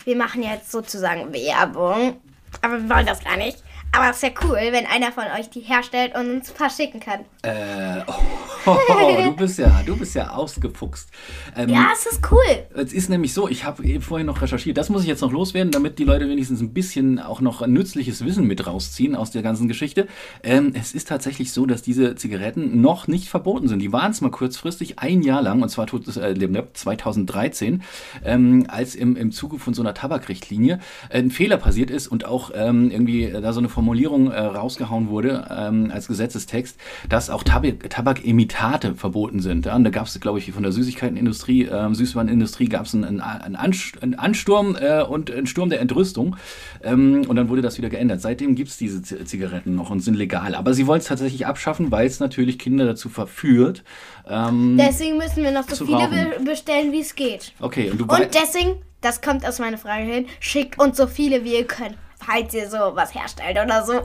wir 0.05 0.15
machen 0.15 0.43
jetzt 0.43 0.71
sozusagen 0.71 1.33
Werbung, 1.33 2.17
aber 2.61 2.81
wir 2.81 2.89
wollen 2.89 3.05
das 3.05 3.23
gar 3.23 3.37
nicht. 3.37 3.61
Aber 3.91 4.09
es 4.09 4.17
ist 4.17 4.23
ja 4.23 4.29
cool, 4.43 4.59
wenn 4.71 4.85
einer 4.85 5.11
von 5.11 5.23
euch 5.39 5.49
die 5.49 5.61
herstellt 5.61 6.15
und 6.15 6.29
uns 6.29 6.51
verschicken 6.51 6.99
kann. 6.99 7.25
Äh, 7.47 8.03
oh, 8.65 8.77
du 9.23 9.35
bist 9.37 9.57
ja, 9.57 9.81
du 9.85 9.95
bist 9.95 10.15
ja 10.15 10.31
ausgefuchst. 10.31 11.09
Ähm, 11.55 11.69
Ja, 11.69 11.89
es 11.93 12.05
ist 12.05 12.21
cool. 12.31 12.41
Es 12.75 12.91
ist 12.91 13.09
nämlich 13.09 13.33
so, 13.33 13.47
ich 13.47 13.63
habe 13.63 14.01
vorhin 14.01 14.27
noch 14.27 14.41
recherchiert, 14.41 14.77
das 14.77 14.89
muss 14.89 15.03
ich 15.03 15.07
jetzt 15.07 15.21
noch 15.21 15.31
loswerden, 15.31 15.71
damit 15.71 15.97
die 15.99 16.03
Leute 16.03 16.27
wenigstens 16.27 16.59
ein 16.59 16.73
bisschen 16.73 17.19
auch 17.19 17.39
noch 17.39 17.65
nützliches 17.65 18.25
Wissen 18.25 18.45
mit 18.45 18.67
rausziehen 18.67 19.15
aus 19.15 19.31
der 19.31 19.43
ganzen 19.43 19.69
Geschichte. 19.69 20.07
Ähm, 20.43 20.73
es 20.73 20.93
ist 20.93 21.07
tatsächlich 21.07 21.53
so, 21.53 21.65
dass 21.65 21.81
diese 21.81 22.15
Zigaretten 22.15 22.81
noch 22.81 23.07
nicht 23.07 23.29
verboten 23.29 23.69
sind. 23.69 23.79
Die 23.79 23.93
waren 23.93 24.11
es 24.11 24.19
mal 24.19 24.31
kurzfristig, 24.31 24.99
ein 24.99 25.21
Jahr 25.21 25.41
lang, 25.41 25.61
und 25.61 25.69
zwar 25.69 25.87
tut 25.87 26.05
es, 26.07 26.17
äh, 26.17 26.35
2013, 26.73 27.83
ähm, 28.25 28.65
als 28.67 28.95
im, 28.95 29.15
im 29.15 29.31
Zuge 29.31 29.59
von 29.59 29.73
so 29.73 29.81
einer 29.81 29.93
Tabakrichtlinie 29.93 30.79
äh, 31.09 31.19
ein 31.19 31.31
Fehler 31.31 31.57
passiert 31.57 31.89
ist 31.89 32.07
und 32.07 32.25
auch 32.25 32.51
ähm, 32.53 32.91
irgendwie 32.91 33.23
äh, 33.23 33.39
da 33.39 33.53
so 33.53 33.59
eine 33.59 33.69
Formulierung 33.69 34.31
äh, 34.31 34.39
rausgehauen 34.39 35.07
wurde 35.07 35.47
ähm, 35.49 35.91
als 35.93 36.07
Gesetzestext, 36.07 36.77
dass 37.07 37.29
auch 37.29 37.36
Tabak, 37.43 37.89
Tabakimitate 37.89 38.95
verboten 38.95 39.39
sind. 39.39 39.65
Ja? 39.65 39.75
Und 39.75 39.83
da 39.83 39.89
gab 39.89 40.07
es, 40.07 40.19
glaube 40.19 40.39
ich, 40.39 40.51
von 40.51 40.63
der 40.63 40.71
Süßigkeitenindustrie, 40.71 41.63
ähm, 41.71 41.95
Süßwarenindustrie 41.95 42.69
gab 42.69 42.85
es 42.85 42.93
einen, 42.93 43.03
einen, 43.05 43.21
einen 43.21 43.55
Anst- 43.55 44.01
einen 44.01 44.15
Ansturm 44.15 44.75
äh, 44.79 45.01
und 45.03 45.31
einen 45.31 45.47
Sturm 45.47 45.69
der 45.69 45.81
Entrüstung. 45.81 46.35
Ähm, 46.83 47.25
und 47.27 47.35
dann 47.35 47.49
wurde 47.49 47.61
das 47.61 47.77
wieder 47.77 47.89
geändert. 47.89 48.21
Seitdem 48.21 48.55
gibt 48.55 48.69
es 48.69 48.77
diese 48.77 49.01
Z 49.01 49.27
Zigaretten 49.27 49.75
noch 49.75 49.89
und 49.89 49.99
sind 49.99 50.15
legal. 50.15 50.55
Aber 50.55 50.73
sie 50.73 50.87
wollen 50.87 50.99
es 50.99 51.05
tatsächlich 51.07 51.45
abschaffen, 51.45 51.91
weil 51.91 52.07
es 52.07 52.19
natürlich 52.19 52.59
Kinder 52.59 52.85
dazu 52.85 53.09
verführt. 53.09 53.83
Ähm, 54.27 54.77
Deswegen 54.79 55.17
müssen 55.17 55.43
wir 55.43 55.51
noch 55.51 55.67
so 55.69 55.85
viele 55.85 55.97
rauchen. 55.97 56.11
be 56.39 56.43
bestellen, 56.45 56.91
wie 56.91 56.99
es 57.01 57.15
geht. 57.15 57.53
okay, 57.59 57.89
und 57.91 58.01
Und 58.01 58.27
deswegen, 58.33 58.77
das 59.01 59.21
kommt 59.21 59.45
aus 59.47 59.59
meiner 59.59 59.77
Frage 59.77 60.03
hin, 60.03 60.25
schickt 60.39 60.79
uns 60.79 60.97
so 60.97 61.07
viele, 61.07 61.43
wie 61.43 61.53
ihr 61.55 61.65
könnt. 61.65 61.95
Falls 62.29 62.53
ihr 62.53 62.69
so 62.69 62.77
was 62.93 63.15
herstellt 63.15 63.57
oder 63.57 63.85
so. 63.85 64.01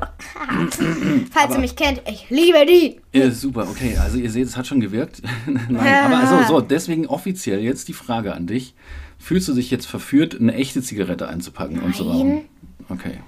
Falls 1.33 1.55
ihr 1.55 1.59
mich 1.59 1.75
kennt, 1.75 2.03
ich 2.09 2.31
liebe 2.31 2.65
die. 2.67 3.01
Ja, 3.13 3.29
super, 3.33 3.67
okay. 3.69 3.97
Also 3.97 4.17
ihr 4.19 4.31
seht, 4.31 4.47
es 4.47 4.57
hat 4.57 4.65
schon 4.69 4.81
gewirkt. 4.81 5.23
Nein, 5.69 6.05
aber 6.05 6.19
also 6.19 6.55
so, 6.55 6.61
deswegen 6.61 7.09
offiziell 7.09 7.59
jetzt 7.61 7.89
die 7.89 7.95
Frage 7.95 8.33
an 8.33 8.47
dich. 8.47 8.75
Fühlst 9.19 9.49
du 9.49 9.55
dich 9.55 9.73
jetzt 9.73 9.87
verführt, 9.87 10.41
eine 10.41 10.55
echte 10.55 10.83
Zigarette 10.83 11.29
einzupacken 11.29 11.81
und 11.81 11.97
zu 11.97 12.05
rauchen? 12.05 12.29
Nein. 12.29 12.45
Okay, 12.89 13.19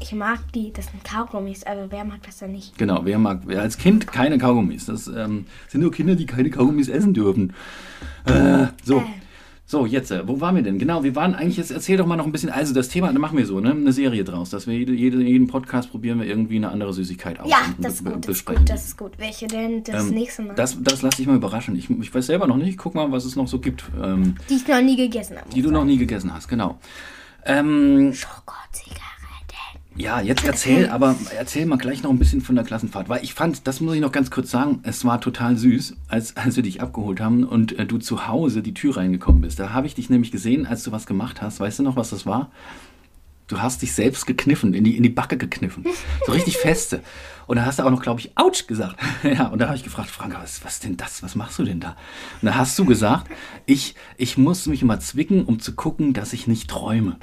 Ich 0.00 0.12
mag 0.12 0.40
die, 0.52 0.72
das 0.72 0.86
sind 0.86 1.04
Kaugummis, 1.04 1.62
aber 1.62 1.86
wer 1.90 2.04
mag 2.04 2.24
das 2.24 2.38
denn 2.38 2.52
nicht? 2.52 2.76
genau. 2.76 3.02
Wer 3.04 3.18
mag 3.20 3.42
wer 3.44 3.62
als 3.62 3.78
Kind 3.78 4.08
keine 4.08 4.36
Kaugummis? 4.36 4.86
Das 4.86 5.06
ähm, 5.06 5.46
sind 5.68 5.80
nur 5.80 5.92
Kinder, 5.92 6.16
die 6.16 6.26
keine 6.26 6.50
Kaugummis 6.50 6.88
essen 6.88 7.14
dürfen. 7.14 7.52
Äh, 8.24 8.66
so. 8.82 8.98
Äh. 8.98 9.04
So, 9.72 9.86
jetzt, 9.86 10.10
äh, 10.10 10.28
wo 10.28 10.38
waren 10.38 10.54
wir 10.54 10.62
denn? 10.62 10.78
Genau, 10.78 11.02
wir 11.02 11.16
waren 11.16 11.34
eigentlich, 11.34 11.56
jetzt 11.56 11.70
erzähl 11.70 11.96
doch 11.96 12.04
mal 12.04 12.16
noch 12.16 12.26
ein 12.26 12.32
bisschen, 12.32 12.50
also 12.50 12.74
das 12.74 12.90
Thema, 12.90 13.10
da 13.10 13.18
machen 13.18 13.38
wir 13.38 13.46
so, 13.46 13.58
ne, 13.58 13.70
eine 13.70 13.90
Serie 13.94 14.22
draus, 14.22 14.50
dass 14.50 14.66
wir 14.66 14.76
jede, 14.76 14.92
jede, 14.92 15.22
jeden 15.22 15.46
Podcast 15.46 15.90
probieren 15.90 16.20
wir 16.20 16.26
irgendwie 16.26 16.56
eine 16.56 16.68
andere 16.70 16.92
Süßigkeit 16.92 17.40
aus 17.40 17.50
Ja, 17.50 17.56
das 17.78 17.94
ist 17.94 18.04
gut, 18.04 18.28
das 18.28 18.36
ist 18.36 18.44
gut, 18.44 18.68
das 18.68 18.84
ist 18.84 18.98
gut. 18.98 19.12
Welche 19.16 19.46
denn 19.46 19.82
das 19.82 20.08
Ähm, 20.08 20.10
nächste 20.14 20.42
Mal? 20.42 20.54
Das, 20.56 20.76
das 20.82 21.00
lass 21.00 21.16
dich 21.16 21.26
mal 21.26 21.36
überraschen. 21.36 21.74
Ich, 21.74 21.88
ich 21.88 22.14
weiß 22.14 22.26
selber 22.26 22.46
noch 22.46 22.58
nicht. 22.58 22.68
Ich 22.68 22.76
guck 22.76 22.94
mal, 22.94 23.10
was 23.12 23.24
es 23.24 23.34
noch 23.34 23.48
so 23.48 23.60
gibt, 23.60 23.84
ähm, 23.98 24.34
die 24.50 24.56
ich 24.56 24.68
noch 24.68 24.82
nie 24.82 24.96
gegessen 24.96 25.38
habe. 25.38 25.48
die 25.48 25.62
du 25.62 25.70
noch 25.70 25.86
nie 25.86 25.96
gegessen 25.96 26.34
hast. 26.34 26.48
Genau. 26.48 26.78
Ähm, 27.46 28.12
Schokozigaretten. 28.12 29.11
Ja, 29.96 30.20
jetzt 30.20 30.44
erzähl, 30.44 30.88
aber 30.88 31.14
erzähl 31.36 31.66
mal 31.66 31.76
gleich 31.76 32.02
noch 32.02 32.10
ein 32.10 32.18
bisschen 32.18 32.40
von 32.40 32.54
der 32.54 32.64
Klassenfahrt, 32.64 33.08
weil 33.08 33.22
ich 33.22 33.34
fand, 33.34 33.66
das 33.66 33.80
muss 33.80 33.94
ich 33.94 34.00
noch 34.00 34.12
ganz 34.12 34.30
kurz 34.30 34.50
sagen, 34.50 34.80
es 34.84 35.04
war 35.04 35.20
total 35.20 35.56
süß, 35.56 35.96
als, 36.08 36.36
als 36.36 36.56
wir 36.56 36.62
dich 36.62 36.80
abgeholt 36.80 37.20
haben 37.20 37.44
und 37.44 37.78
äh, 37.78 37.84
du 37.84 37.98
zu 37.98 38.26
Hause 38.26 38.62
die 38.62 38.72
Tür 38.74 38.96
reingekommen 38.96 39.42
bist. 39.42 39.58
Da 39.58 39.72
habe 39.72 39.86
ich 39.86 39.94
dich 39.94 40.08
nämlich 40.08 40.32
gesehen, 40.32 40.66
als 40.66 40.82
du 40.82 40.92
was 40.92 41.06
gemacht 41.06 41.42
hast. 41.42 41.60
Weißt 41.60 41.78
du 41.78 41.82
noch, 41.82 41.96
was 41.96 42.10
das 42.10 42.24
war? 42.24 42.50
Du 43.48 43.60
hast 43.60 43.82
dich 43.82 43.92
selbst 43.92 44.26
gekniffen, 44.26 44.72
in 44.72 44.82
die, 44.82 44.96
in 44.96 45.02
die 45.02 45.10
Backe 45.10 45.36
gekniffen. 45.36 45.84
So 46.24 46.32
richtig 46.32 46.56
feste. 46.58 47.02
Und 47.46 47.56
da 47.56 47.66
hast 47.66 47.78
du 47.78 47.82
auch 47.82 47.90
noch, 47.90 48.00
glaube 48.00 48.20
ich, 48.20 48.30
Autsch 48.38 48.66
gesagt. 48.66 48.96
ja, 49.22 49.48
und 49.48 49.58
da 49.58 49.66
habe 49.66 49.76
ich 49.76 49.84
gefragt, 49.84 50.08
Frank, 50.08 50.34
was, 50.40 50.64
was 50.64 50.80
denn 50.80 50.96
das? 50.96 51.22
Was 51.22 51.34
machst 51.34 51.58
du 51.58 51.64
denn 51.64 51.80
da? 51.80 51.96
Und 52.40 52.46
da 52.46 52.54
hast 52.54 52.78
du 52.78 52.86
gesagt, 52.86 53.30
ich, 53.66 53.94
ich 54.16 54.38
muss 54.38 54.66
mich 54.66 54.80
immer 54.80 55.00
zwicken, 55.00 55.44
um 55.44 55.60
zu 55.60 55.74
gucken, 55.74 56.14
dass 56.14 56.32
ich 56.32 56.46
nicht 56.46 56.70
träume. 56.70 57.18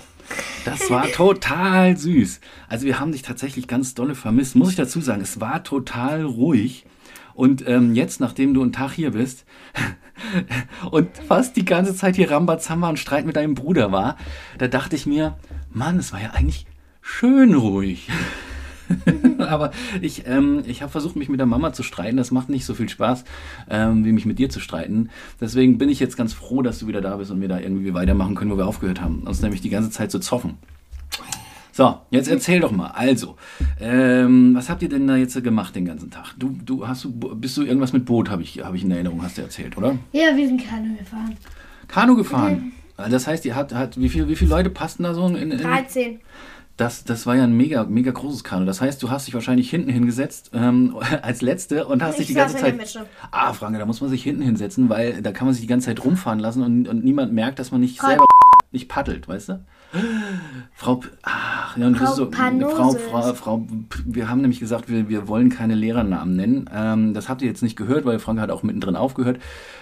Das 0.65 0.89
war 0.89 1.07
total 1.11 1.97
süß. 1.97 2.39
Also 2.67 2.85
wir 2.85 2.99
haben 2.99 3.11
dich 3.11 3.21
tatsächlich 3.21 3.67
ganz 3.67 3.93
dolle 3.93 4.15
vermisst. 4.15 4.55
Muss 4.55 4.71
ich 4.71 4.75
dazu 4.75 5.01
sagen, 5.01 5.21
es 5.21 5.39
war 5.39 5.63
total 5.63 6.23
ruhig. 6.23 6.85
Und 7.33 7.65
ähm, 7.67 7.95
jetzt, 7.95 8.19
nachdem 8.19 8.53
du 8.53 8.61
einen 8.61 8.73
Tag 8.73 8.91
hier 8.91 9.11
bist 9.11 9.45
und 10.91 11.09
fast 11.27 11.55
die 11.55 11.63
ganze 11.63 11.95
Zeit 11.95 12.17
hier 12.17 12.29
Rambazamba 12.29 12.89
und 12.89 12.99
Streit 12.99 13.25
mit 13.25 13.37
deinem 13.37 13.55
Bruder 13.55 13.91
war, 13.91 14.17
da 14.57 14.67
dachte 14.67 14.95
ich 14.95 15.05
mir, 15.05 15.37
Mann, 15.71 15.97
es 15.99 16.11
war 16.11 16.21
ja 16.21 16.31
eigentlich 16.31 16.65
schön 17.01 17.53
ruhig. 17.53 18.09
Aber 19.39 19.71
ich, 20.01 20.27
ähm, 20.27 20.63
ich 20.65 20.81
habe 20.81 20.91
versucht, 20.91 21.15
mich 21.15 21.29
mit 21.29 21.39
der 21.39 21.47
Mama 21.47 21.73
zu 21.73 21.83
streiten. 21.83 22.17
Das 22.17 22.31
macht 22.31 22.49
nicht 22.49 22.65
so 22.65 22.73
viel 22.73 22.89
Spaß, 22.89 23.23
ähm, 23.69 24.05
wie 24.05 24.11
mich 24.11 24.25
mit 24.25 24.39
dir 24.39 24.49
zu 24.49 24.59
streiten. 24.59 25.09
Deswegen 25.39 25.77
bin 25.77 25.89
ich 25.89 25.99
jetzt 25.99 26.17
ganz 26.17 26.33
froh, 26.33 26.61
dass 26.61 26.79
du 26.79 26.87
wieder 26.87 27.01
da 27.01 27.17
bist 27.17 27.31
und 27.31 27.41
wir 27.41 27.47
da 27.47 27.59
irgendwie 27.59 27.93
weitermachen 27.93 28.35
können, 28.35 28.51
wo 28.51 28.57
wir 28.57 28.67
aufgehört 28.67 29.01
haben. 29.01 29.23
Uns 29.25 29.41
nämlich 29.41 29.61
die 29.61 29.69
ganze 29.69 29.91
Zeit 29.91 30.11
zu 30.11 30.19
zoffen. 30.19 30.57
So, 31.71 31.97
jetzt 32.09 32.27
erzähl 32.27 32.59
doch 32.59 32.71
mal. 32.71 32.87
Also, 32.87 33.37
ähm, 33.79 34.53
was 34.53 34.69
habt 34.69 34.81
ihr 34.81 34.89
denn 34.89 35.07
da 35.07 35.15
jetzt 35.15 35.41
gemacht 35.41 35.75
den 35.75 35.85
ganzen 35.85 36.11
Tag? 36.11 36.33
Du, 36.37 36.57
du 36.65 36.85
hast 36.85 37.05
du, 37.05 37.09
bist 37.09 37.55
du 37.55 37.63
irgendwas 37.63 37.93
mit 37.93 38.03
Boot, 38.03 38.29
habe 38.29 38.41
ich, 38.41 38.59
hab 38.61 38.73
ich 38.73 38.83
in 38.83 38.91
Erinnerung, 38.91 39.23
hast 39.23 39.37
du 39.37 39.43
erzählt, 39.43 39.77
oder? 39.77 39.97
Ja, 40.11 40.35
wir 40.35 40.45
sind 40.45 40.61
Kanu 40.61 40.97
gefahren. 40.97 41.37
Kanu 41.87 42.15
gefahren. 42.17 42.73
Mhm. 42.97 43.11
Das 43.11 43.27
heißt, 43.27 43.45
ihr 43.45 43.55
habt, 43.55 43.73
habt 43.73 43.97
wie, 43.97 44.09
viel, 44.09 44.27
wie 44.27 44.35
viele 44.35 44.49
Leute 44.49 44.69
passten 44.69 45.03
da 45.03 45.13
so 45.13 45.25
in, 45.27 45.35
in 45.35 45.57
13. 45.57 46.19
Das, 46.79 47.03
das 47.03 47.25
war 47.25 47.35
ja 47.35 47.43
ein 47.43 47.51
mega, 47.57 47.83
mega 47.83 48.09
großes 48.11 48.45
Kanu. 48.45 48.65
Das 48.65 48.79
heißt, 48.79 49.03
du 49.03 49.09
hast 49.11 49.27
dich 49.27 49.33
wahrscheinlich 49.33 49.69
hinten 49.69 49.89
hingesetzt 49.89 50.51
ähm, 50.53 50.95
als 51.21 51.41
Letzte 51.41 51.85
und 51.85 52.01
hast 52.01 52.13
Ich 52.13 52.19
dich 52.19 52.27
die 52.27 52.33
ganze 52.35 52.55
Zeit. 52.55 52.79
Ah, 53.31 53.51
Franke, 53.51 53.79
da 53.79 53.85
muss 53.85 53.99
man 53.99 54.09
sich 54.09 54.23
hinten 54.23 54.41
hinsetzen, 54.43 54.87
weil 54.87 55.21
da 55.21 55.33
kann 55.33 55.45
man 55.45 55.53
sich 55.53 55.61
die 55.61 55.67
ganze 55.67 55.87
Zeit 55.87 56.01
rumfahren 56.05 56.39
lassen 56.39 56.63
und, 56.63 56.87
und 56.87 57.03
niemand 57.03 57.33
merkt, 57.33 57.59
dass 57.59 57.71
man 57.71 57.81
nicht 57.81 57.99
Frau- 57.99 58.07
selber 58.07 58.25
nicht 58.71 58.87
paddelt, 58.87 59.27
weißt 59.27 59.49
du? 59.49 59.65
Frau, 60.73 61.01
ach, 61.23 61.75
ja, 61.75 61.87
und 61.87 61.97
Frau 61.97 62.13
so, 62.13 62.29
Frau. 62.31 62.91
Frau, 62.91 63.33
Frau, 63.33 63.67
wir 64.05 64.29
haben 64.29 64.41
nämlich 64.41 64.59
gesagt, 64.59 64.89
wir, 64.89 65.09
wir 65.09 65.27
wollen 65.27 65.49
keine 65.49 65.73
Lehrernamen 65.73 66.35
nennen. 66.35 66.69
Ähm, 66.71 67.15
das 67.15 67.27
habt 67.29 67.41
ihr 67.41 67.47
jetzt 67.47 67.63
nicht 67.63 67.75
gehört, 67.75 68.05
weil 68.05 68.19
Frank 68.19 68.39
hat 68.39 68.51
auch 68.51 68.61
mittendrin 68.61 68.95
aufgehört. 68.95 69.39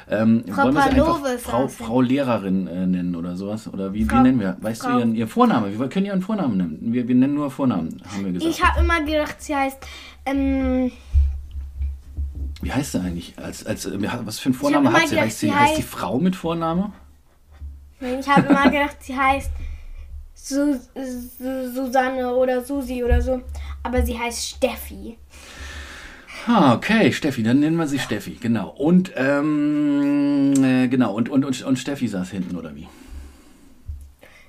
Ähm, 0.09 0.45
Frau 0.49 0.63
wollen 0.63 0.75
wir 0.75 0.83
sie 0.83 0.89
einfach 0.91 1.19
Frau. 1.39 1.67
Frau 1.67 1.99
Lehrerin 2.01 2.67
äh, 2.67 2.87
nennen 2.87 3.15
oder 3.17 3.35
sowas? 3.35 3.67
Oder 3.67 3.93
wie, 3.93 4.09
wie 4.09 4.15
nennen 4.15 4.39
wir? 4.39 4.55
Weißt 4.61 4.85
du 4.85 4.89
ihren, 4.89 5.15
ihr 5.15 5.27
Vorname? 5.27 5.77
Wir 5.77 5.89
können 5.89 6.05
ihren 6.05 6.21
Vornamen 6.21 6.55
nennen. 6.55 6.79
Wir, 6.93 7.05
wir 7.09 7.15
nennen 7.15 7.33
nur 7.33 7.51
Vornamen, 7.51 8.01
haben 8.13 8.23
wir 8.23 8.31
gesagt. 8.31 8.49
Ich 8.49 8.63
habe 8.63 8.79
immer 8.79 9.01
gedacht, 9.01 9.41
sie 9.41 9.53
heißt. 9.53 9.79
Ähm, 10.25 10.91
Wie 12.61 12.71
heißt 12.71 12.93
sie 12.93 13.01
eigentlich? 13.01 13.33
Als, 13.37 13.65
als, 13.65 13.85
äh, 13.85 13.99
was 14.23 14.39
für 14.39 14.47
einen 14.47 14.55
Vornamen 14.55 14.87
immer 14.87 14.95
hat 14.97 15.09
sie? 15.09 15.15
gedacht, 15.15 15.25
Heißt, 15.25 15.39
sie 15.41 15.53
heißt 15.53 15.77
die 15.77 15.83
Frau 15.83 16.19
mit 16.19 16.37
Vorname? 16.37 16.93
Ich 17.99 18.27
habe 18.27 18.47
immer 18.47 18.69
gedacht, 18.69 18.97
sie 18.99 19.15
heißt 19.15 19.51
Su 20.33 20.79
Su 20.95 21.71
Susanne 21.73 22.33
oder 22.33 22.63
Susi 22.63 23.03
oder 23.03 23.21
so. 23.21 23.41
Aber 23.83 24.05
sie 24.05 24.17
heißt 24.17 24.55
Steffi. 24.55 25.17
Ah, 26.47 26.73
okay, 26.75 27.11
Steffi, 27.11 27.43
dann 27.43 27.59
nennen 27.59 27.75
wir 27.75 27.87
sie 27.87 27.99
Steffi, 27.99 28.37
genau. 28.39 28.69
Und, 28.69 29.11
ähm, 29.17 30.53
äh, 30.63 30.87
genau, 30.87 31.13
und, 31.13 31.27
und, 31.27 31.43
und, 31.43 31.61
und 31.61 31.77
Steffi 31.77 32.07
saß 32.07 32.29
hinten, 32.31 32.55
oder 32.55 32.73
wie? 32.73 32.87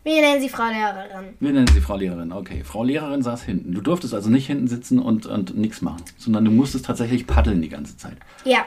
Wir 0.04 0.20
nennen 0.22 0.40
sie 0.40 0.48
Frau 0.48 0.68
Lehrerin. 0.68 1.34
Wir 1.40 1.52
nennen 1.52 1.66
sie 1.66 1.80
Frau 1.80 1.96
Lehrerin, 1.96 2.32
okay. 2.32 2.62
Frau 2.64 2.84
Lehrerin 2.84 3.22
saß 3.22 3.42
hinten. 3.42 3.72
Du 3.72 3.80
durftest 3.80 4.14
also 4.14 4.30
nicht 4.30 4.46
hinten 4.46 4.68
sitzen 4.68 5.00
und, 5.00 5.26
und 5.26 5.56
nichts 5.56 5.82
machen, 5.82 6.02
sondern 6.16 6.44
du 6.44 6.52
musstest 6.52 6.86
tatsächlich 6.86 7.26
paddeln 7.26 7.60
die 7.60 7.68
ganze 7.68 7.96
Zeit. 7.96 8.16
Ja. 8.44 8.64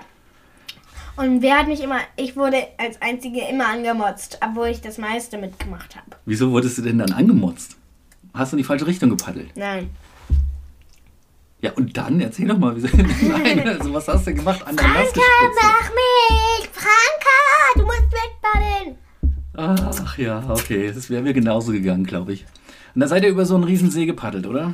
Und 1.18 1.41
wer 1.41 1.60
hat 1.60 1.68
mich 1.68 1.82
immer. 1.82 2.00
Ich 2.15 2.36
wurde 2.36 2.58
als 2.77 3.01
Einzige 3.01 3.41
immer 3.50 3.68
angemotzt, 3.68 4.39
obwohl 4.41 4.68
ich 4.68 4.82
das 4.82 4.98
meiste 4.98 5.38
mitgemacht 5.38 5.96
habe. 5.96 6.18
Wieso 6.25 6.51
wurdest 6.51 6.77
du 6.77 6.82
denn 6.82 6.98
dann 7.00 7.12
angemotzt? 7.12 7.77
Hast 8.34 8.53
du 8.53 8.58
in 8.58 8.60
die 8.60 8.63
falsche 8.63 8.88
Richtung 8.88 9.10
gepaddelt? 9.10 9.50
Nein. 9.56 9.89
Ja, 11.62 11.72
und 11.74 11.96
dann 11.96 12.20
erzähl 12.20 12.48
doch 12.48 12.58
mal, 12.58 12.75
wieso, 12.75 12.88
nein, 13.27 13.68
also 13.68 13.94
was 13.94 14.08
hast 14.08 14.25
du 14.25 14.34
gemacht? 14.34 14.65
An 14.65 14.75
Franka, 14.77 15.22
mach 15.62 15.89
mich! 15.91 16.70
Franka, 16.72 17.75
du 17.75 17.84
musst 17.84 18.01
mitpaddeln! 18.01 18.98
Ach 19.53 20.18
ja, 20.18 20.50
okay, 20.50 20.91
das 20.91 21.10
wäre 21.10 21.22
mir 21.22 21.34
genauso 21.34 21.72
gegangen, 21.72 22.06
glaube 22.06 22.34
ich. 22.34 22.46
Und 22.96 23.01
da 23.01 23.08
seid 23.08 23.24
ihr 23.24 23.30
über 23.30 23.46
so 23.46 23.56
einen 23.56 23.65
riesen 23.65 23.91
See 23.91 24.06
gepaddelt, 24.08 24.48
oder? 24.48 24.74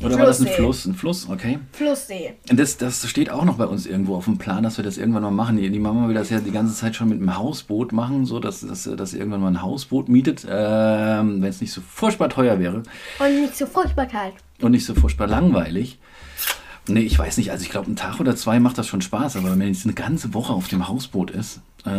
Oder 0.00 0.16
war 0.18 0.26
das 0.26 0.38
ein 0.40 0.46
Flusssee. 0.46 0.56
Fluss? 0.62 0.86
Ein 0.86 0.94
Fluss, 0.94 1.28
okay. 1.28 1.58
Flusssee. 1.72 2.34
Und 2.48 2.58
das, 2.60 2.76
das 2.76 3.08
steht 3.08 3.30
auch 3.30 3.44
noch 3.44 3.56
bei 3.56 3.64
uns 3.64 3.84
irgendwo 3.84 4.14
auf 4.14 4.26
dem 4.26 4.38
Plan, 4.38 4.62
dass 4.62 4.76
wir 4.76 4.84
das 4.84 4.96
irgendwann 4.96 5.22
mal 5.22 5.30
machen. 5.32 5.56
Die, 5.56 5.68
die 5.70 5.78
Mama 5.80 6.06
will 6.06 6.14
das 6.14 6.30
ja 6.30 6.38
die 6.38 6.52
ganze 6.52 6.74
Zeit 6.74 6.94
schon 6.94 7.08
mit 7.08 7.18
einem 7.18 7.36
Hausboot 7.36 7.92
machen, 7.92 8.24
so 8.24 8.38
dass, 8.38 8.60
dass, 8.60 8.84
dass 8.84 9.10
sie 9.10 9.18
irgendwann 9.18 9.40
mal 9.40 9.48
ein 9.48 9.62
Hausboot 9.62 10.08
mietet, 10.08 10.46
ähm, 10.48 11.42
wenn 11.42 11.48
es 11.50 11.60
nicht 11.60 11.72
so 11.72 11.80
furchtbar 11.80 12.28
teuer 12.28 12.60
wäre 12.60 12.82
Und 13.18 13.40
nicht 13.40 13.56
so 13.56 13.66
furchtbar 13.66 14.06
kalt. 14.06 14.34
und 14.62 14.70
nicht 14.70 14.86
so 14.86 14.94
furchtbar 14.94 15.26
langweilig. 15.26 15.98
Nee, 16.86 17.00
ich 17.00 17.18
weiß 17.18 17.36
nicht, 17.36 17.50
also 17.50 17.62
ich 17.64 17.70
glaube, 17.70 17.90
ein 17.90 17.96
Tag 17.96 18.18
oder 18.18 18.34
zwei 18.34 18.60
macht 18.60 18.78
das 18.78 18.86
schon 18.86 19.02
Spaß, 19.02 19.36
aber 19.36 19.50
wenn 19.50 19.60
jetzt 19.68 19.84
eine 19.84 19.92
ganze 19.94 20.32
Woche 20.32 20.52
auf 20.54 20.68
dem 20.68 20.88
Hausboot 20.88 21.30
ist, 21.30 21.60
äh, 21.84 21.90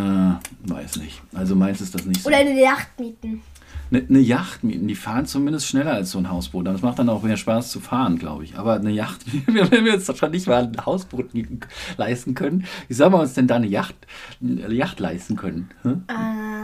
weiß 0.71 0.95
nicht. 0.97 1.21
Also 1.33 1.55
meins 1.55 1.79
ist 1.81 1.93
das 1.93 2.05
nicht 2.05 2.21
so. 2.23 2.29
Oder 2.29 2.37
eine 2.37 2.59
Yacht 2.59 2.99
mieten. 2.99 3.41
Eine, 3.91 4.05
eine 4.07 4.19
Yacht 4.19 4.63
mieten, 4.63 4.88
die 4.88 4.95
fahren 4.95 5.25
zumindest 5.25 5.67
schneller 5.67 5.93
als 5.93 6.11
so 6.11 6.19
ein 6.19 6.29
Hausboot. 6.29 6.67
Das 6.67 6.81
macht 6.81 6.99
dann 6.99 7.09
auch 7.09 7.23
mehr 7.23 7.38
Spaß 7.38 7.71
zu 7.71 7.79
fahren, 7.79 8.19
glaube 8.19 8.43
ich. 8.43 8.55
Aber 8.57 8.75
eine 8.75 8.91
Yacht, 8.91 9.21
wenn 9.47 9.85
wir 9.85 9.93
uns 9.95 10.05
doch 10.05 10.15
schon 10.15 10.31
nicht 10.31 10.47
mal 10.47 10.63
ein 10.63 10.85
Hausboot 10.85 11.33
mieten, 11.33 11.61
leisten 11.97 12.35
können, 12.35 12.65
wie 12.88 12.93
soll 12.93 13.09
man 13.09 13.21
uns 13.21 13.33
denn 13.33 13.47
da 13.47 13.55
eine 13.55 13.67
Yacht, 13.67 13.95
eine 14.41 14.73
Yacht 14.73 14.99
leisten 14.99 15.35
können? 15.35 15.69
Hm? 15.81 16.03
Ähm, 16.09 16.59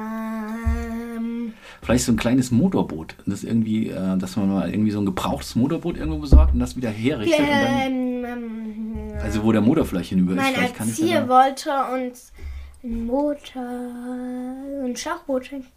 Vielleicht 1.85 2.05
so 2.05 2.12
ein 2.12 2.17
kleines 2.17 2.50
Motorboot. 2.50 3.15
Das 3.27 3.43
irgendwie, 3.43 3.89
äh, 3.89 4.17
dass 4.17 4.35
man 4.38 4.51
mal 4.51 4.69
irgendwie 4.71 4.89
so 4.89 5.00
ein 5.00 5.05
gebrauchtes 5.05 5.55
Motorboot 5.55 5.97
irgendwo 5.97 6.17
besorgt 6.17 6.53
und 6.53 6.59
das 6.59 6.75
wieder 6.75 6.89
herrichtet. 6.89 7.39
Und 7.39 7.47
dann, 7.47 7.81
ähm, 7.81 8.25
ähm, 8.25 9.13
also 9.21 9.43
wo 9.43 9.51
der 9.51 9.62
Motor 9.62 9.85
vielleicht 9.85 10.09
hinüber 10.09 10.31
ist. 10.31 10.38
mein 10.38 10.53
Vielleicht 10.55 10.75
kann 10.75 10.89
ich 10.89 11.00
Erzieher 11.00 11.29
wollte 11.29 11.69
uns 11.93 12.33
ein 12.83 13.05
Motor, 13.05 13.63
ein 14.83 14.95
Schlauchboot 14.95 15.45
schenken. 15.45 15.67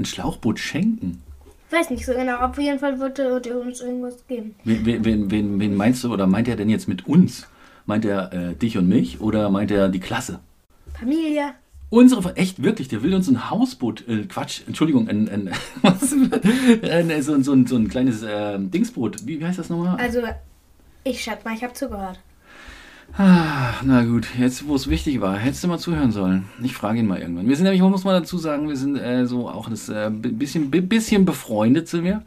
Ein 0.00 0.04
Schlauchboot 0.04 0.58
schenken. 0.58 1.22
Weiß 1.70 1.90
nicht 1.90 2.04
so 2.04 2.12
genau. 2.12 2.38
Auf 2.38 2.58
jeden 2.58 2.78
Fall 2.80 2.98
wollte 2.98 3.22
er 3.22 3.60
uns 3.60 3.80
irgendwas 3.80 4.16
geben. 4.26 4.54
Wen, 4.64 4.84
wen, 5.04 5.30
wen, 5.30 5.60
wen, 5.60 5.76
meinst 5.76 6.02
du 6.02 6.12
oder 6.12 6.26
meint 6.26 6.48
er 6.48 6.56
denn 6.56 6.68
jetzt 6.68 6.88
mit 6.88 7.06
uns? 7.06 7.46
Meint 7.86 8.04
er 8.04 8.32
äh, 8.32 8.54
dich 8.54 8.76
und 8.76 8.88
mich 8.88 9.20
oder 9.20 9.50
meint 9.50 9.70
er 9.70 9.88
die 9.88 10.00
Klasse? 10.00 10.40
Familie. 10.98 11.52
Unsere, 11.90 12.36
echt 12.36 12.62
wirklich, 12.62 12.88
der 12.88 13.02
will 13.02 13.14
uns 13.14 13.28
ein 13.28 13.50
Hausboot, 13.50 14.06
äh, 14.08 14.24
Quatsch, 14.24 14.60
Entschuldigung, 14.66 15.08
ein, 15.08 15.28
ein, 15.28 15.50
was, 15.82 16.12
ein, 16.12 17.22
so, 17.22 17.32
ein- 17.34 17.42
so, 17.42 17.66
so 17.66 17.76
ein 17.76 17.88
kleines 17.88 18.22
äh, 18.22 18.58
Dingsboot, 18.58 19.26
wie, 19.26 19.40
wie 19.40 19.44
heißt 19.44 19.58
das 19.58 19.70
nochmal? 19.70 19.96
Also, 19.98 20.22
ich 21.04 21.20
schätze 21.20 21.44
mal, 21.44 21.54
ich 21.54 21.62
habe 21.64 21.72
zugehört. 21.72 22.20
Ah, 23.18 23.74
na 23.84 24.04
gut, 24.04 24.28
jetzt 24.38 24.66
wo 24.66 24.74
es 24.76 24.88
wichtig 24.88 25.20
war, 25.20 25.36
hättest 25.36 25.64
du 25.64 25.68
mal 25.68 25.78
zuhören 25.78 26.12
sollen. 26.12 26.44
Ich 26.62 26.74
frage 26.74 27.00
ihn 27.00 27.06
mal 27.06 27.18
irgendwann. 27.20 27.48
Wir 27.48 27.56
sind 27.56 27.64
nämlich, 27.64 27.82
muss 27.82 28.04
man 28.04 28.14
dazu 28.22 28.38
sagen, 28.38 28.68
wir 28.68 28.76
sind 28.76 28.96
äh, 28.96 29.26
so 29.26 29.48
auch 29.48 29.68
das 29.68 29.88
äh, 29.88 30.10
bi- 30.12 30.30
bisschen, 30.30 30.70
bi- 30.70 30.80
bisschen 30.80 31.24
befreundet 31.24 31.88
sind 31.88 32.04
wir. 32.04 32.22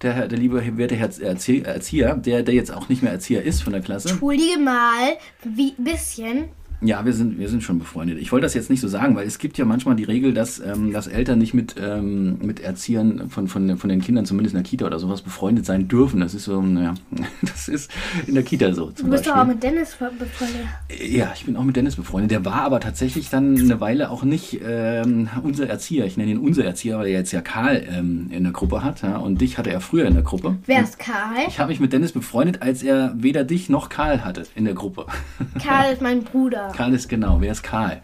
Der, 0.00 0.28
der 0.28 0.38
liebe 0.38 0.76
werte 0.76 0.96
Erzieher, 0.96 2.14
der, 2.14 2.42
der 2.44 2.54
jetzt 2.54 2.72
auch 2.72 2.88
nicht 2.88 3.02
mehr 3.02 3.12
Erzieher 3.12 3.42
ist 3.42 3.62
von 3.62 3.72
der 3.72 3.82
Klasse. 3.82 4.10
Entschuldige 4.10 4.58
mal, 4.60 5.16
wie 5.44 5.74
bisschen. 5.76 6.44
Ja, 6.80 7.04
wir 7.04 7.12
sind, 7.12 7.38
wir 7.38 7.48
sind 7.48 7.64
schon 7.64 7.80
befreundet. 7.80 8.18
Ich 8.18 8.30
wollte 8.30 8.44
das 8.44 8.54
jetzt 8.54 8.70
nicht 8.70 8.80
so 8.80 8.86
sagen, 8.86 9.16
weil 9.16 9.26
es 9.26 9.38
gibt 9.38 9.58
ja 9.58 9.64
manchmal 9.64 9.96
die 9.96 10.04
Regel, 10.04 10.32
dass, 10.32 10.60
ähm, 10.60 10.92
dass 10.92 11.08
Eltern 11.08 11.38
nicht 11.38 11.52
mit, 11.52 11.74
ähm, 11.80 12.38
mit 12.40 12.60
Erziehern 12.60 13.30
von, 13.30 13.48
von, 13.48 13.76
von 13.76 13.90
den 13.90 14.00
Kindern, 14.00 14.26
zumindest 14.26 14.54
in 14.54 14.62
der 14.62 14.68
Kita 14.68 14.86
oder 14.86 15.00
sowas, 15.00 15.22
befreundet 15.22 15.66
sein 15.66 15.88
dürfen. 15.88 16.20
Das 16.20 16.34
ist 16.34 16.44
so, 16.44 16.62
naja, 16.62 16.94
das 17.42 17.66
ist 17.66 17.90
in 18.28 18.34
der 18.34 18.44
Kita 18.44 18.72
so. 18.72 18.92
Du 18.96 19.10
bist 19.10 19.26
doch 19.26 19.36
auch 19.36 19.46
mit 19.46 19.60
Dennis 19.60 19.96
befreundet. 19.96 20.66
Ja, 21.04 21.32
ich 21.34 21.44
bin 21.46 21.56
auch 21.56 21.64
mit 21.64 21.74
Dennis 21.74 21.96
befreundet. 21.96 22.30
Der 22.30 22.44
war 22.44 22.62
aber 22.62 22.78
tatsächlich 22.78 23.28
dann 23.28 23.58
eine 23.58 23.80
Weile 23.80 24.10
auch 24.10 24.22
nicht 24.22 24.60
ähm, 24.64 25.28
unser 25.42 25.68
Erzieher. 25.68 26.06
Ich 26.06 26.16
nenne 26.16 26.30
ihn 26.30 26.38
unser 26.38 26.64
Erzieher, 26.64 26.98
weil 26.98 27.06
er 27.06 27.18
jetzt 27.18 27.32
ja 27.32 27.40
Karl 27.40 27.84
ähm, 27.90 28.28
in 28.30 28.44
der 28.44 28.52
Gruppe 28.52 28.84
hat. 28.84 29.02
Ja, 29.02 29.16
und 29.16 29.40
dich 29.40 29.58
hatte 29.58 29.70
er 29.70 29.80
früher 29.80 30.06
in 30.06 30.14
der 30.14 30.22
Gruppe. 30.22 30.56
Wer 30.66 30.84
ist 30.84 31.00
Karl? 31.00 31.48
Ich 31.48 31.58
habe 31.58 31.70
mich 31.70 31.80
mit 31.80 31.92
Dennis 31.92 32.12
befreundet, 32.12 32.62
als 32.62 32.84
er 32.84 33.14
weder 33.16 33.42
dich 33.42 33.68
noch 33.68 33.88
Karl 33.88 34.24
hatte 34.24 34.44
in 34.54 34.64
der 34.64 34.74
Gruppe. 34.74 35.06
Karl 35.64 35.92
ist 35.92 36.02
mein 36.02 36.22
Bruder. 36.22 36.67
Karl 36.72 36.94
ist 36.94 37.08
genau. 37.08 37.40
Wer 37.40 37.52
ist 37.52 37.62
Karl? 37.62 38.00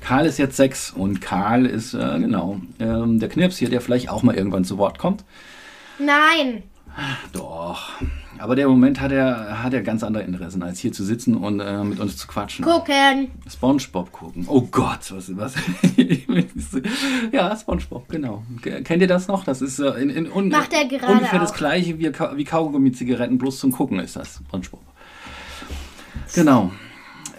Karl 0.00 0.26
ist 0.26 0.38
jetzt 0.38 0.56
sechs 0.56 0.90
und 0.90 1.20
Karl 1.20 1.66
ist, 1.66 1.94
äh, 1.94 2.18
genau, 2.18 2.60
ähm, 2.80 3.20
der 3.20 3.28
Knirps 3.28 3.56
hier, 3.56 3.70
der 3.70 3.80
vielleicht 3.80 4.08
auch 4.10 4.22
mal 4.22 4.34
irgendwann 4.34 4.64
zu 4.64 4.76
Wort 4.78 4.98
kommt. 4.98 5.24
Nein. 5.98 6.64
Doch. 7.32 7.90
Aber 8.38 8.56
der 8.56 8.68
Moment 8.68 9.00
hat 9.00 9.12
er, 9.12 9.62
hat 9.62 9.72
er 9.72 9.82
ganz 9.82 10.02
andere 10.02 10.24
Interessen, 10.24 10.62
als 10.62 10.80
hier 10.80 10.92
zu 10.92 11.04
sitzen 11.04 11.36
und 11.36 11.60
äh, 11.60 11.84
mit 11.84 12.00
uns 12.00 12.16
zu 12.16 12.26
quatschen. 12.26 12.64
Gucken. 12.64 13.28
Spongebob 13.48 14.10
gucken. 14.10 14.46
Oh 14.48 14.62
Gott, 14.62 15.12
was, 15.12 15.36
was? 15.36 15.54
ja, 17.32 17.56
Spongebob, 17.56 18.08
genau. 18.08 18.42
Kennt 18.60 19.00
ihr 19.00 19.06
das 19.06 19.28
noch? 19.28 19.44
Das 19.44 19.62
ist 19.62 19.78
äh, 19.78 19.90
in, 19.92 20.10
in 20.10 20.30
un 20.30 20.48
Macht 20.48 20.70
gerade 20.70 21.06
ungefähr 21.06 21.38
das 21.38 21.52
auch. 21.52 21.56
gleiche 21.56 21.98
wie, 21.98 22.12
wie 22.12 22.44
Kaugummi-Zigaretten, 22.44 23.38
bloß 23.38 23.60
zum 23.60 23.70
Gucken 23.70 24.00
ist 24.00 24.16
das, 24.16 24.40
Spongebob. 24.48 24.82
Genau. 26.34 26.72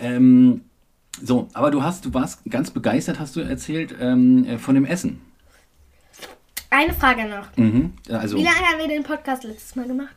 Ähm, 0.04 0.62
so, 1.22 1.48
aber 1.54 1.72
du 1.72 1.84
hast, 1.84 2.06
du 2.06 2.14
warst 2.14 2.44
ganz 2.50 2.72
begeistert, 2.72 3.20
hast 3.20 3.36
du 3.36 3.40
erzählt, 3.40 3.96
ähm, 4.00 4.46
äh, 4.46 4.58
von 4.58 4.76
dem 4.76 4.86
Essen. 4.86 5.22
Eine 6.70 6.94
Frage 6.94 7.26
noch. 7.26 7.56
Mhm. 7.56 7.94
Also, 8.10 8.38
Wie 8.38 8.44
lange 8.44 8.58
haben 8.58 8.80
wir 8.80 8.88
den 8.88 9.04
Podcast 9.04 9.44
letztes 9.44 9.76
Mal 9.76 9.88
gemacht? 9.88 10.16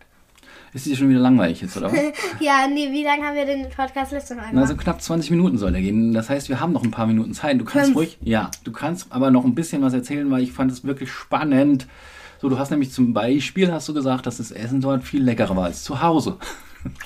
ist 0.76 0.86
dir 0.86 0.96
schon 0.96 1.08
wieder 1.08 1.20
langweilig 1.20 1.62
jetzt, 1.62 1.76
oder 1.76 1.90
was? 1.90 1.98
ja, 2.40 2.66
nee, 2.68 2.92
wie 2.92 3.02
lange 3.02 3.24
haben 3.24 3.34
wir 3.34 3.46
den 3.46 3.68
Podcast 3.70 4.12
letztes 4.12 4.36
Mal 4.36 4.50
gemacht? 4.50 4.68
so 4.68 4.76
knapp 4.76 5.00
20 5.00 5.30
Minuten 5.30 5.58
soll 5.58 5.74
er 5.74 5.80
gehen. 5.80 6.12
Das 6.12 6.28
heißt, 6.28 6.48
wir 6.48 6.60
haben 6.60 6.72
noch 6.72 6.84
ein 6.84 6.90
paar 6.90 7.06
Minuten 7.06 7.32
Zeit. 7.32 7.58
Du 7.58 7.64
kannst 7.64 7.86
Fünf. 7.86 7.96
ruhig, 7.96 8.18
ja, 8.22 8.50
du 8.64 8.72
kannst 8.72 9.10
aber 9.10 9.30
noch 9.30 9.44
ein 9.44 9.54
bisschen 9.54 9.82
was 9.82 9.94
erzählen, 9.94 10.30
weil 10.30 10.42
ich 10.42 10.52
fand 10.52 10.70
es 10.70 10.84
wirklich 10.84 11.10
spannend. 11.10 11.86
So, 12.40 12.50
du 12.50 12.58
hast 12.58 12.70
nämlich 12.70 12.92
zum 12.92 13.14
Beispiel, 13.14 13.72
hast 13.72 13.88
du 13.88 13.94
gesagt, 13.94 14.26
dass 14.26 14.36
das 14.36 14.50
Essen 14.50 14.82
dort 14.82 15.02
viel 15.02 15.22
leckerer 15.22 15.56
war 15.56 15.64
als 15.64 15.82
zu 15.82 16.02
Hause. 16.02 16.36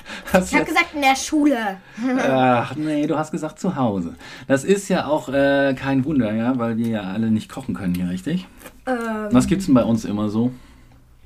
Hast 0.33 0.51
ich 0.51 0.55
habe 0.55 0.65
gesagt, 0.65 0.93
in 0.93 1.01
der 1.01 1.15
Schule. 1.15 1.77
Ach 2.19 2.75
nee, 2.75 3.07
du 3.07 3.17
hast 3.17 3.31
gesagt 3.31 3.59
zu 3.59 3.75
Hause. 3.75 4.15
Das 4.47 4.63
ist 4.63 4.89
ja 4.89 5.05
auch 5.05 5.29
äh, 5.29 5.73
kein 5.77 6.05
Wunder, 6.05 6.33
ja, 6.33 6.57
weil 6.57 6.77
wir 6.77 6.87
ja 6.87 7.01
alle 7.01 7.31
nicht 7.31 7.49
kochen 7.49 7.75
können 7.75 7.95
hier, 7.95 8.09
richtig? 8.09 8.47
Ähm, 8.85 8.95
Was 9.31 9.47
gibt's 9.47 9.65
denn 9.65 9.75
bei 9.75 9.83
uns 9.83 10.05
immer 10.05 10.29
so? 10.29 10.51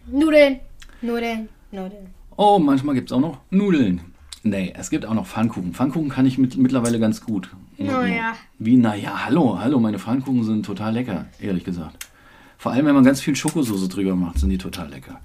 Nudeln. 0.07 0.59
Nudeln. 1.01 1.49
Nudeln. 1.71 2.07
Oh, 2.37 2.59
manchmal 2.59 2.95
gibt's 2.95 3.11
auch 3.11 3.19
noch 3.19 3.39
Nudeln. 3.49 4.01
Nee, 4.43 4.73
es 4.77 4.89
gibt 4.89 5.05
auch 5.05 5.13
noch 5.13 5.25
Pfannkuchen. 5.25 5.73
Pfannkuchen 5.73 6.09
kann 6.09 6.25
ich 6.25 6.37
mit, 6.37 6.55
mittlerweile 6.57 6.99
ganz 6.99 7.21
gut. 7.21 7.49
Naja. 7.77 8.33
Wie, 8.59 8.77
naja, 8.77 9.25
hallo, 9.25 9.59
hallo, 9.59 9.79
meine 9.79 9.99
Pfannkuchen 9.99 10.43
sind 10.43 10.65
total 10.65 10.93
lecker, 10.93 11.25
ehrlich 11.39 11.63
gesagt. 11.63 12.07
Vor 12.57 12.71
allem, 12.71 12.85
wenn 12.85 12.95
man 12.95 13.03
ganz 13.03 13.21
viel 13.21 13.35
Schokosoße 13.35 13.89
drüber 13.89 14.15
macht, 14.15 14.39
sind 14.39 14.49
die 14.49 14.57
total 14.57 14.89
lecker. 14.89 15.19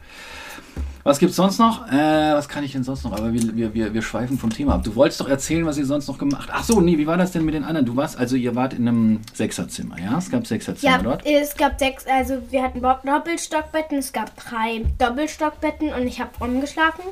Was 1.02 1.18
gibt's 1.18 1.36
sonst 1.36 1.58
noch? 1.58 1.88
Äh, 1.90 2.34
was 2.34 2.48
kann 2.48 2.62
ich 2.62 2.72
denn 2.72 2.84
sonst 2.84 3.04
noch? 3.04 3.12
Aber 3.12 3.32
wir, 3.32 3.56
wir, 3.56 3.72
wir, 3.74 3.94
wir 3.94 4.02
schweifen 4.02 4.38
vom 4.38 4.50
Thema 4.50 4.74
ab. 4.74 4.82
Du 4.84 4.94
wolltest 4.94 5.20
doch 5.20 5.28
erzählen, 5.28 5.64
was 5.64 5.78
ihr 5.78 5.86
sonst 5.86 6.08
noch 6.08 6.18
gemacht 6.18 6.48
habt. 6.50 6.58
Ach 6.60 6.64
so, 6.64 6.80
nee, 6.80 6.98
wie 6.98 7.06
war 7.06 7.16
das 7.16 7.32
denn 7.32 7.44
mit 7.44 7.54
den 7.54 7.64
anderen? 7.64 7.86
Du 7.86 7.96
warst, 7.96 8.18
also 8.18 8.36
ihr 8.36 8.54
wart 8.54 8.74
in 8.74 8.86
einem 8.86 9.20
Sechserzimmer, 9.32 9.98
ja? 9.98 10.18
Es 10.18 10.30
gab 10.30 10.46
Sechserzimmer 10.46 10.92
Ja, 10.96 11.02
dort. 11.02 11.24
es 11.24 11.56
gab 11.56 11.78
sechs, 11.78 12.04
also 12.06 12.38
wir 12.50 12.62
hatten 12.62 12.82
Doppelstockbetten, 12.82 13.98
es 13.98 14.12
gab 14.12 14.36
drei 14.36 14.84
Doppelstockbetten 14.98 15.92
und 15.94 16.06
ich 16.06 16.20
habe 16.20 16.30
umgeschlafen. 16.40 17.04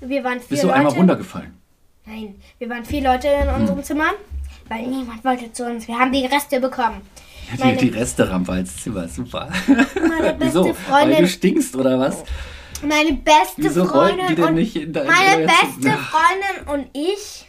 Wir 0.00 0.24
waren 0.24 0.40
vier 0.40 0.48
Bist 0.48 0.62
du 0.64 0.66
Leute. 0.66 0.78
einmal 0.78 0.92
runtergefallen? 0.94 1.54
Nein, 2.06 2.34
wir 2.58 2.68
waren 2.68 2.84
vier 2.84 3.02
Leute 3.02 3.28
in 3.28 3.48
unserem 3.48 3.84
Zimmer, 3.84 4.10
weil 4.68 4.86
niemand 4.88 5.24
wollte 5.24 5.52
zu 5.52 5.66
uns. 5.66 5.86
Wir 5.86 5.96
haben 5.98 6.10
die 6.12 6.26
Reste 6.26 6.58
bekommen. 6.58 7.00
Die, 7.56 7.60
Meine, 7.60 7.76
die 7.76 7.88
Resterampe 7.88 8.52
als 8.52 8.76
Zimmer, 8.76 9.06
super. 9.08 9.48
meine 9.68 10.34
beste 10.38 10.38
Wieso? 10.40 10.64
Weil 10.64 10.70
du 10.72 10.74
Freundin, 10.74 11.28
stinkst, 11.28 11.76
oder 11.76 11.98
was? 11.98 12.24
Meine 12.82 13.12
beste 13.12 13.64
Wieso 13.64 13.84
Freundin 13.86 14.26
die 14.28 14.34
denn 14.36 14.44
und 14.44 14.54
nicht 14.54 14.76
in 14.76 14.92
meine 14.92 15.46
beste? 15.46 15.90
Freundin 15.98 16.68
und 16.72 16.86
ich, 16.92 17.46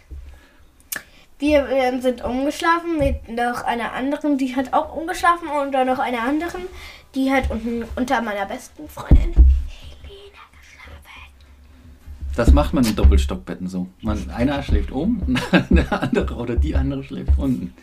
wir 1.40 1.68
äh, 1.70 2.00
sind 2.02 2.24
umgeschlafen 2.24 2.98
mit 2.98 3.30
noch 3.30 3.64
einer 3.64 3.94
anderen, 3.94 4.38
die 4.38 4.56
hat 4.56 4.74
auch 4.74 4.96
umgeschlafen 4.96 5.48
und 5.48 5.72
dann 5.72 5.88
noch 5.88 6.00
einer 6.00 6.24
anderen, 6.24 6.64
die 7.16 7.32
hat 7.32 7.50
unten 7.50 7.84
unter 7.96 8.22
meiner 8.22 8.46
besten 8.46 8.88
Freundin 8.88 9.34
Helena 9.34 10.42
geschlafen. 10.60 11.32
Das 12.36 12.52
macht 12.54 12.74
man 12.74 12.86
in 12.86 12.96
Doppelstockbetten 12.96 13.68
so. 13.68 13.88
Man, 14.02 14.30
einer 14.30 14.64
schläft 14.64 14.92
oben 14.92 15.22
und 15.28 15.42
der 15.70 16.04
andere 16.04 16.36
oder 16.36 16.56
die 16.56 16.76
andere 16.76 17.04
schläft 17.04 17.38
unten. 17.38 17.74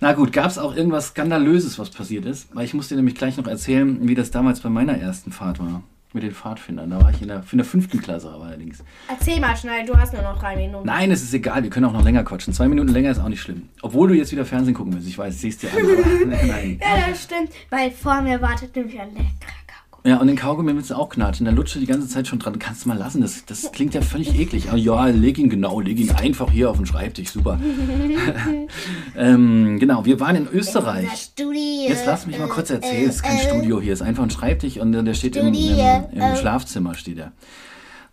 Na 0.00 0.14
gut, 0.14 0.32
gab 0.32 0.46
es 0.46 0.58
auch 0.58 0.74
irgendwas 0.74 1.08
Skandalöses, 1.08 1.78
was 1.78 1.90
passiert 1.90 2.24
ist? 2.24 2.52
Weil 2.56 2.64
ich 2.64 2.74
muss 2.74 2.88
dir 2.88 2.96
nämlich 2.96 3.14
gleich 3.14 3.36
noch 3.36 3.46
erzählen, 3.46 4.08
wie 4.08 4.16
das 4.16 4.32
damals 4.32 4.58
bei 4.58 4.68
meiner 4.68 4.98
ersten 4.98 5.30
Fahrt 5.30 5.60
war. 5.60 5.84
Mit 6.14 6.24
den 6.24 6.32
Pfadfindern. 6.32 6.90
Da 6.90 7.00
war 7.00 7.10
ich 7.10 7.22
in 7.22 7.28
der, 7.28 7.42
in 7.50 7.58
der 7.58 7.64
fünften 7.64 8.00
Klasse 8.00 8.30
aber 8.30 8.44
allerdings. 8.44 8.84
Erzähl 9.08 9.40
mal 9.40 9.56
schnell, 9.56 9.86
du 9.86 9.96
hast 9.96 10.12
nur 10.12 10.22
noch 10.22 10.38
drei 10.38 10.56
Minuten. 10.56 10.86
Nein, 10.86 11.10
es 11.10 11.22
ist 11.22 11.32
egal, 11.32 11.62
wir 11.62 11.70
können 11.70 11.86
auch 11.86 11.92
noch 11.92 12.04
länger 12.04 12.22
quatschen. 12.22 12.52
Zwei 12.52 12.68
Minuten 12.68 12.88
länger 12.88 13.10
ist 13.10 13.18
auch 13.18 13.28
nicht 13.28 13.40
schlimm. 13.40 13.68
Obwohl 13.80 14.08
du 14.08 14.14
jetzt 14.14 14.30
wieder 14.30 14.44
Fernsehen 14.44 14.74
gucken 14.74 14.92
willst. 14.92 15.08
Ich 15.08 15.16
weiß, 15.16 15.42
es 15.42 15.58
dir 15.58 15.70
an. 15.72 16.28
Nein. 16.28 16.80
Ja, 16.82 17.08
das 17.08 17.22
stimmt, 17.22 17.50
weil 17.70 17.90
vor 17.90 18.20
mir 18.20 18.42
wartet 18.42 18.76
nämlich 18.76 19.00
ein 19.00 19.08
Kaugummi. 19.14 19.61
Ja, 20.04 20.16
und 20.18 20.26
den 20.26 20.36
Kaugummi 20.36 20.74
willst 20.74 20.90
du 20.90 20.96
auch 20.96 21.08
knatschen. 21.08 21.44
Der 21.44 21.54
lutscht 21.54 21.76
die 21.76 21.86
ganze 21.86 22.08
Zeit 22.08 22.26
schon 22.26 22.40
dran. 22.40 22.58
Kannst 22.58 22.84
du 22.84 22.88
mal 22.88 22.98
lassen. 22.98 23.20
Das, 23.20 23.44
das 23.44 23.70
klingt 23.70 23.94
ja 23.94 24.00
völlig 24.00 24.36
eklig. 24.36 24.68
Aber 24.68 24.78
ja, 24.78 25.06
leg 25.06 25.38
ihn 25.38 25.48
genau, 25.48 25.78
leg 25.78 25.98
ihn 25.98 26.10
einfach 26.10 26.50
hier 26.50 26.70
auf 26.70 26.76
den 26.76 26.86
Schreibtisch. 26.86 27.30
Super. 27.30 27.60
ähm, 29.16 29.78
genau, 29.78 30.04
wir 30.04 30.18
waren 30.18 30.34
in 30.34 30.48
Österreich. 30.48 31.08
Studio. 31.12 31.88
Jetzt 31.88 32.04
lass 32.04 32.26
mich 32.26 32.36
mal 32.38 32.48
kurz 32.48 32.70
erzählen. 32.70 33.08
Es 33.08 33.16
ist 33.16 33.22
kein 33.22 33.38
Studio 33.38 33.80
hier. 33.80 33.92
Es 33.92 34.00
ist 34.00 34.06
einfach 34.06 34.24
ein 34.24 34.30
Schreibtisch 34.30 34.76
und 34.78 34.90
der 34.90 35.14
steht 35.14 35.36
im, 35.36 35.54
im, 35.54 35.54
im. 35.54 36.36
Schlafzimmer. 36.36 36.94
steht 36.94 37.18
er. 37.18 37.32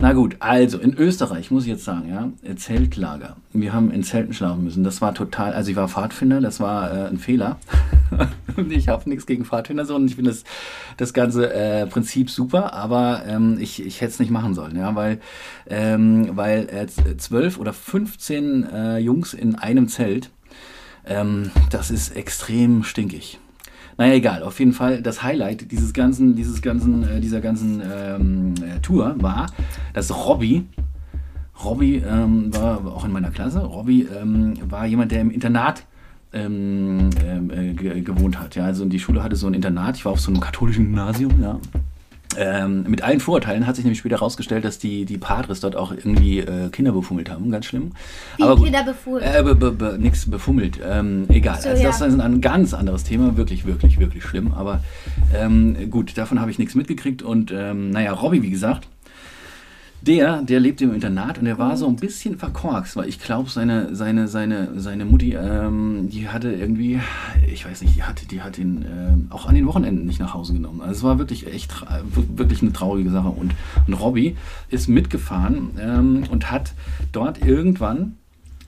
Na 0.01 0.13
gut, 0.13 0.37
also 0.39 0.77
in 0.77 0.93
Österreich 0.93 1.51
muss 1.51 1.63
ich 1.63 1.69
jetzt 1.69 1.83
sagen, 1.83 2.07
ja, 2.07 2.55
Zeltlager. 2.55 3.35
Wir 3.51 3.73
haben 3.73 3.91
in 3.91 4.01
Zelten 4.01 4.31
schlafen 4.31 4.63
müssen. 4.63 4.85
Das 4.85 5.01
war 5.01 5.13
total, 5.13 5.51
also 5.51 5.71
ich 5.71 5.75
war 5.75 5.89
Pfadfinder, 5.89 6.39
das 6.39 6.61
war 6.61 6.89
äh, 6.89 7.09
ein 7.09 7.17
Fehler. 7.17 7.59
ich 8.69 8.87
habe 8.87 9.09
nichts 9.09 9.25
gegen 9.25 9.43
Pfadfinder, 9.43 9.83
sondern 9.83 10.07
ich 10.07 10.15
finde 10.15 10.31
das, 10.31 10.45
das 10.95 11.11
ganze 11.11 11.53
äh, 11.53 11.85
Prinzip 11.85 12.29
super, 12.29 12.71
aber 12.73 13.23
ähm, 13.27 13.57
ich, 13.59 13.85
ich 13.85 13.99
hätte 13.99 14.11
es 14.11 14.19
nicht 14.19 14.31
machen 14.31 14.53
sollen, 14.53 14.77
ja, 14.77 14.95
weil, 14.95 15.19
ähm, 15.67 16.29
weil 16.31 16.69
äh, 16.69 16.87
zwölf 17.17 17.59
oder 17.59 17.73
15 17.73 18.69
äh, 18.71 18.97
Jungs 18.99 19.33
in 19.33 19.55
einem 19.55 19.89
Zelt, 19.89 20.31
ähm, 21.05 21.51
das 21.71 21.91
ist 21.91 22.15
extrem 22.15 22.85
stinkig. 22.85 23.37
Naja, 23.99 24.13
egal. 24.13 24.43
Auf 24.43 24.57
jeden 24.59 24.71
Fall 24.71 25.01
das 25.01 25.23
Highlight 25.23 25.73
dieses 25.73 25.91
ganzen, 25.91 26.33
dieses 26.33 26.61
ganzen, 26.61 27.03
äh, 27.03 27.19
dieser 27.19 27.41
ganzen 27.41 27.81
ähm, 27.81 28.53
äh, 28.63 28.79
Tour 28.79 29.13
war, 29.17 29.47
dass 29.93 30.25
Robby, 30.25 30.65
Robby 31.65 31.97
ähm, 31.97 32.55
war 32.55 32.87
auch 32.87 33.03
in 33.03 33.11
meiner 33.11 33.29
Klasse. 33.29 33.59
Robby 33.59 34.07
ähm, 34.17 34.53
war 34.69 34.85
jemand, 34.85 35.11
der 35.11 35.19
im 35.19 35.31
Internat 35.31 35.83
ähm, 36.31 37.09
ähm, 37.25 37.51
äh, 37.51 37.73
ge 37.73 37.99
gewohnt 37.99 38.39
hat. 38.39 38.55
Ja, 38.55 38.63
also 38.63 38.85
die 38.85 38.99
Schule 38.99 39.21
hatte 39.21 39.35
so 39.35 39.47
ein 39.47 39.53
Internat. 39.53 39.97
Ich 39.97 40.05
war 40.05 40.13
auf 40.13 40.21
so 40.21 40.31
einem 40.31 40.39
katholischen 40.39 40.85
Gymnasium. 40.85 41.41
Ja. 41.41 41.59
Ähm, 42.37 42.83
mit 42.87 43.01
allen 43.01 43.19
Vorurteilen 43.19 43.65
hat 43.65 43.75
sich 43.75 43.85
nämlich 43.85 43.99
später 43.99 44.17
herausgestellt, 44.17 44.63
dass 44.63 44.77
die, 44.77 45.05
die 45.05 45.17
Padres 45.17 45.61
dort 45.61 45.75
auch 45.75 45.91
irgendwie 45.91 46.39
äh, 46.39 46.69
Kinder 46.69 46.91
befummelt 46.91 47.29
haben. 47.29 47.49
Ganz 47.49 47.65
schlimm. 47.65 47.91
Wie 48.37 48.43
Aber. 48.43 48.63
Kinder 48.63 48.83
befohlen. 48.83 49.23
Äh, 49.23 49.41
be, 49.41 49.55
be, 49.55 49.71
be, 49.71 49.97
nix 49.99 50.29
befummelt. 50.29 50.79
Ähm, 50.87 51.25
egal. 51.29 51.59
So, 51.59 51.69
also 51.69 51.81
ja. 51.81 51.89
das 51.89 52.01
ist 52.01 52.19
ein 52.19 52.41
ganz 52.41 52.73
anderes 52.73 53.03
Thema. 53.03 53.35
Wirklich, 53.35 53.65
wirklich, 53.65 53.99
wirklich 53.99 54.23
schlimm. 54.23 54.53
Aber 54.53 54.83
ähm, 55.35 55.89
gut, 55.89 56.17
davon 56.17 56.39
habe 56.39 56.51
ich 56.51 56.59
nichts 56.59 56.75
mitgekriegt. 56.75 57.23
Und 57.23 57.51
ähm, 57.51 57.89
naja, 57.89 58.13
Robby, 58.13 58.43
wie 58.43 58.51
gesagt, 58.51 58.87
der, 60.01 60.41
der 60.41 60.59
lebte 60.59 60.85
im 60.85 60.93
Internat 60.93 61.39
und 61.39 61.45
der 61.45 61.57
war 61.57 61.75
so 61.75 61.87
ein 61.87 61.97
bisschen 61.97 62.37
verkorkst, 62.37 62.95
weil 62.95 63.09
ich 63.09 63.19
glaube, 63.19 63.49
seine, 63.49 63.95
seine, 63.95 64.27
seine, 64.27 64.79
seine 64.79 65.05
Mutti, 65.05 65.33
ähm, 65.33 66.09
die 66.09 66.29
hatte 66.29 66.51
irgendwie, 66.51 66.99
ich 67.51 67.65
weiß 67.65 67.81
nicht, 67.81 67.95
die 67.95 68.03
hatte, 68.03 68.25
die 68.25 68.41
hat 68.41 68.57
ihn 68.57 68.85
ähm, 68.89 69.27
auch 69.29 69.45
an 69.45 69.55
den 69.55 69.67
Wochenenden 69.67 70.05
nicht 70.05 70.19
nach 70.19 70.33
Hause 70.33 70.53
genommen. 70.53 70.81
Also 70.81 70.93
es 70.93 71.03
war 71.03 71.19
wirklich 71.19 71.47
echt 71.47 71.73
wirklich 72.35 72.61
eine 72.61 72.71
traurige 72.71 73.09
Sache. 73.09 73.29
Und, 73.29 73.53
und 73.87 73.93
Robby 73.93 74.37
ist 74.69 74.87
mitgefahren 74.87 75.71
ähm, 75.79 76.23
und 76.31 76.49
hat 76.49 76.73
dort 77.11 77.43
irgendwann 77.43 78.15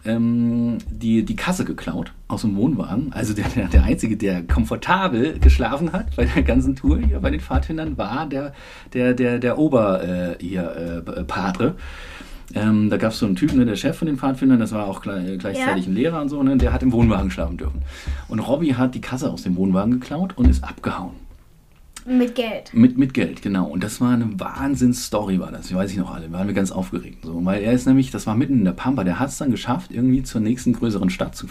ähm, 0.06 0.78
die, 0.90 1.24
die 1.24 1.36
Kasse 1.36 1.66
geklaut 1.66 2.14
aus 2.28 2.42
dem 2.42 2.56
Wohnwagen. 2.56 3.12
Also 3.14 3.34
der, 3.34 3.46
der, 3.72 3.84
Einzige, 3.84 4.18
der 4.18 4.44
komfortabel 4.44 5.40
geschlafen 5.40 5.92
hat 5.94 6.16
bei 6.16 6.26
der 6.26 6.44
ganzen 6.44 6.76
Tour 6.76 7.00
hier 7.00 7.20
bei 7.20 7.30
den 7.30 7.40
Pfadfindern, 7.40 7.98
war 7.98 8.28
der, 8.28 8.54
der, 8.94 9.14
der, 9.14 9.40
der 9.40 9.58
Ober 9.58 10.04
äh, 10.04 10.36
hier, 10.40 11.04
äh, 11.06 11.24
Padre. 11.24 11.76
Ähm, 12.54 12.90
da 12.90 12.98
gab 12.98 13.14
es 13.14 13.20
so 13.20 13.26
einen 13.26 13.36
Typen, 13.36 13.60
ne, 13.60 13.66
der 13.66 13.76
Chef 13.78 13.98
von 13.98 14.08
den 14.08 14.18
Pfadfindern, 14.18 14.60
das 14.60 14.74
war 14.74 14.86
auch 14.86 15.02
gleich, 15.02 15.40
gleichzeitig 15.40 15.86
Ja. 15.86 15.92
ein 15.92 15.96
Lehrer 15.96 16.22
und 16.22 16.30
so, 16.30 16.42
ne, 16.44 16.58
der 16.58 16.74
hat 16.74 16.84
im 16.84 16.92
Wohnwagen 16.92 17.32
schlafen 17.32 17.58
dürfen. 17.58 17.82
Und 18.28 18.40
Robby 18.40 18.70
hat 18.70 18.94
die 18.94 19.02
Kasse 19.02 19.30
aus 19.30 19.44
dem 19.44 19.56
Wohnwagen 19.56 19.92
geklaut 19.92 20.38
und 20.38 20.50
ist 20.50 20.64
abgehauen. 20.64 21.21
Mit 22.06 22.36
Geld. 22.36 22.74
Mit, 22.74 22.98
mit 22.98 23.14
Geld, 23.14 23.42
genau. 23.42 23.68
Und 23.68 23.84
das 23.84 24.02
war 24.02 24.14
eine 24.14 24.40
Wahnsinnsstory, 24.40 25.40
war 25.40 25.52
das. 25.52 25.68
Die 25.68 25.76
weiß 25.76 25.92
ich 25.92 25.98
noch 25.98 26.14
alle. 26.14 26.32
Waren 26.32 26.48
wir 26.48 26.54
ganz 26.54 26.72
aufgeregt. 26.72 27.24
So. 27.24 27.44
Weil 27.46 27.62
er 27.62 27.74
ist 27.74 27.86
nämlich, 27.86 28.12
das 28.12 28.26
war 28.28 28.36
mitten 28.36 28.60
in 28.60 28.66
der 28.66 28.72
Pampa, 28.72 29.04
der 29.04 29.20
hat 29.20 29.30
es 29.30 29.38
dann 29.38 29.52
geschafft, 29.52 29.92
irgendwie 29.92 30.24
zur 30.24 30.42
nächsten 30.42 30.74
größeren 30.74 31.10
Stadt 31.10 31.36
zu, 31.36 31.48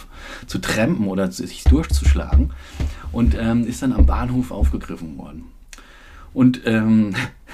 zu 0.46 0.58
trampen 0.58 1.06
oder 1.06 1.30
sich 1.30 1.64
durchzuschlagen. 1.64 2.50
Und 3.12 3.36
ähm, 3.38 3.66
ist 3.66 3.82
dann 3.82 3.92
am 3.92 4.06
Bahnhof 4.06 4.50
aufgegriffen 4.50 5.18
worden. 5.18 5.44
Und 6.32 6.60
ähm, 6.64 7.12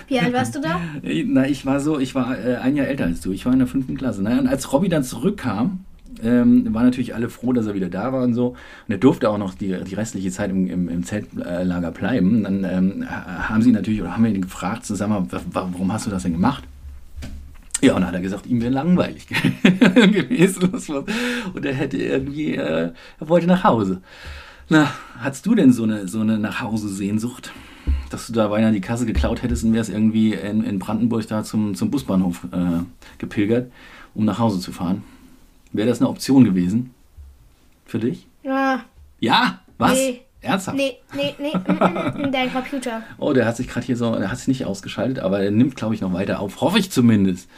Wie 0.08 0.18
alt 0.18 0.32
warst 0.32 0.54
du 0.54 0.60
da? 0.60 0.80
na, 1.02 1.48
ich 1.48 1.64
war 1.64 1.80
so, 1.80 1.98
ich 1.98 2.14
war 2.14 2.38
äh, 2.38 2.56
ein 2.56 2.76
Jahr 2.76 2.86
älter 2.86 3.04
als 3.04 3.20
du. 3.20 3.32
Ich 3.32 3.46
war 3.46 3.52
in 3.52 3.58
der 3.58 3.68
fünften 3.68 3.96
Klasse. 3.96 4.22
Naja, 4.22 4.38
und 4.38 4.48
als 4.48 4.72
Robby 4.72 4.88
dann 4.88 5.02
zurückkam, 5.02 5.84
ähm, 6.22 6.72
waren 6.74 6.84
natürlich 6.84 7.14
alle 7.14 7.28
froh, 7.28 7.52
dass 7.52 7.66
er 7.66 7.74
wieder 7.74 7.88
da 7.88 8.12
war 8.12 8.22
und 8.22 8.34
so. 8.34 8.48
Und 8.48 8.56
er 8.88 8.98
durfte 8.98 9.30
auch 9.30 9.38
noch 9.38 9.54
die, 9.54 9.76
die 9.84 9.94
restliche 9.94 10.30
Zeit 10.30 10.50
im, 10.50 10.68
im, 10.68 10.88
im 10.88 11.04
Zeltlager 11.04 11.90
bleiben. 11.90 12.44
Dann 12.44 12.64
ähm, 12.64 13.04
haben 13.08 13.62
sie 13.62 13.72
natürlich, 13.72 14.00
oder 14.00 14.12
haben 14.12 14.24
wir 14.24 14.30
ihn 14.30 14.42
gefragt, 14.42 14.84
zusammen, 14.84 15.28
warum 15.52 15.92
hast 15.92 16.06
du 16.06 16.10
das 16.10 16.22
denn 16.22 16.32
gemacht? 16.32 16.64
Ja, 17.82 17.94
und 17.94 18.00
dann 18.00 18.08
hat 18.08 18.14
er 18.14 18.22
gesagt, 18.22 18.46
ihm 18.46 18.62
wäre 18.62 18.72
langweilig 18.72 19.26
gewesen. 19.62 20.70
Und 21.54 21.64
er 21.64 21.74
hätte 21.74 21.98
irgendwie, 21.98 22.54
äh, 22.54 22.92
er 23.20 23.28
wollte 23.28 23.46
nach 23.46 23.64
Hause. 23.64 24.00
Na, 24.68 24.90
hast 25.18 25.46
du 25.46 25.54
denn 25.54 25.72
so 25.72 25.84
eine, 25.84 26.08
so 26.08 26.20
eine 26.20 26.38
Nachhause-Sehnsucht? 26.38 27.52
Dass 28.10 28.26
du 28.26 28.32
da 28.32 28.48
beinahe 28.48 28.72
die 28.72 28.80
Kasse 28.80 29.06
geklaut 29.06 29.42
hättest 29.42 29.64
und 29.64 29.74
wärst 29.74 29.90
irgendwie 29.90 30.32
in, 30.32 30.64
in 30.64 30.78
Brandenburg 30.78 31.26
da 31.28 31.44
zum, 31.44 31.74
zum 31.74 31.90
Busbahnhof 31.90 32.44
äh, 32.52 32.82
gepilgert, 33.18 33.70
um 34.14 34.24
nach 34.24 34.38
Hause 34.38 34.58
zu 34.58 34.72
fahren? 34.72 35.02
Wäre 35.76 35.88
das 35.88 36.00
eine 36.00 36.08
Option 36.08 36.44
gewesen? 36.44 36.94
Für 37.84 37.98
dich? 37.98 38.26
Ja. 38.42 38.84
Ja? 39.20 39.60
Was? 39.78 39.92
Nee. 39.94 40.22
Ernsthaft? 40.40 40.76
Nee, 40.76 40.96
nee, 41.14 41.34
nee, 41.38 41.52
mm, 41.56 41.72
mm, 41.72 42.28
mm, 42.28 42.32
dein 42.32 42.52
Computer. 42.52 43.02
Oh, 43.18 43.32
der 43.32 43.46
hat 43.46 43.56
sich 43.56 43.68
gerade 43.68 43.84
hier 43.84 43.96
so, 43.96 44.14
der 44.16 44.30
hat 44.30 44.38
sich 44.38 44.48
nicht 44.48 44.64
ausgeschaltet, 44.64 45.18
aber 45.18 45.40
er 45.40 45.50
nimmt, 45.50 45.76
glaube 45.76 45.94
ich, 45.94 46.00
noch 46.00 46.12
weiter 46.12 46.40
auf. 46.40 46.60
Hoffe 46.60 46.78
ich 46.78 46.90
zumindest. 46.90 47.48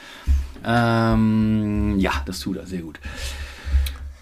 Ähm, 0.64 1.96
ja, 1.98 2.12
das 2.24 2.40
tut 2.40 2.56
er, 2.56 2.66
sehr 2.66 2.82
gut. 2.82 2.98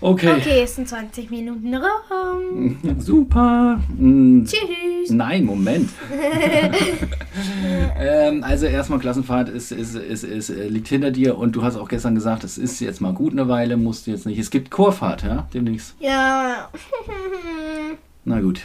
Okay. 0.07 0.35
Okay, 0.37 0.61
es 0.63 0.77
sind 0.77 0.89
20 0.89 1.33
Minuten 1.33 1.75
rum. 1.75 2.79
Super. 3.01 3.81
Tschüss. 3.99 5.11
Nein, 5.11 5.45
Moment. 5.45 5.91
ähm, 7.99 8.45
also 8.45 8.67
erstmal 8.67 9.01
Klassenfahrt 9.01 9.49
ist, 9.49 9.73
ist, 9.73 9.97
ist, 9.97 10.23
ist, 10.23 10.51
äh, 10.51 10.69
liegt 10.69 10.87
hinter 10.87 11.11
dir 11.11 11.37
und 11.37 11.57
du 11.57 11.65
hast 11.65 11.75
auch 11.75 11.89
gestern 11.89 12.15
gesagt, 12.15 12.45
es 12.45 12.57
ist 12.57 12.79
jetzt 12.79 13.01
mal 13.01 13.15
gut 13.15 13.33
eine 13.33 13.49
Weile, 13.49 13.77
musst 13.77 14.07
du 14.07 14.13
jetzt 14.13 14.27
nicht. 14.27 14.39
Es 14.39 14.51
gibt 14.51 14.71
Chorfahrt, 14.71 15.25
ja, 15.25 15.49
demnächst. 15.53 15.97
Ja. 15.99 16.69
Na 18.25 18.41
gut. 18.41 18.61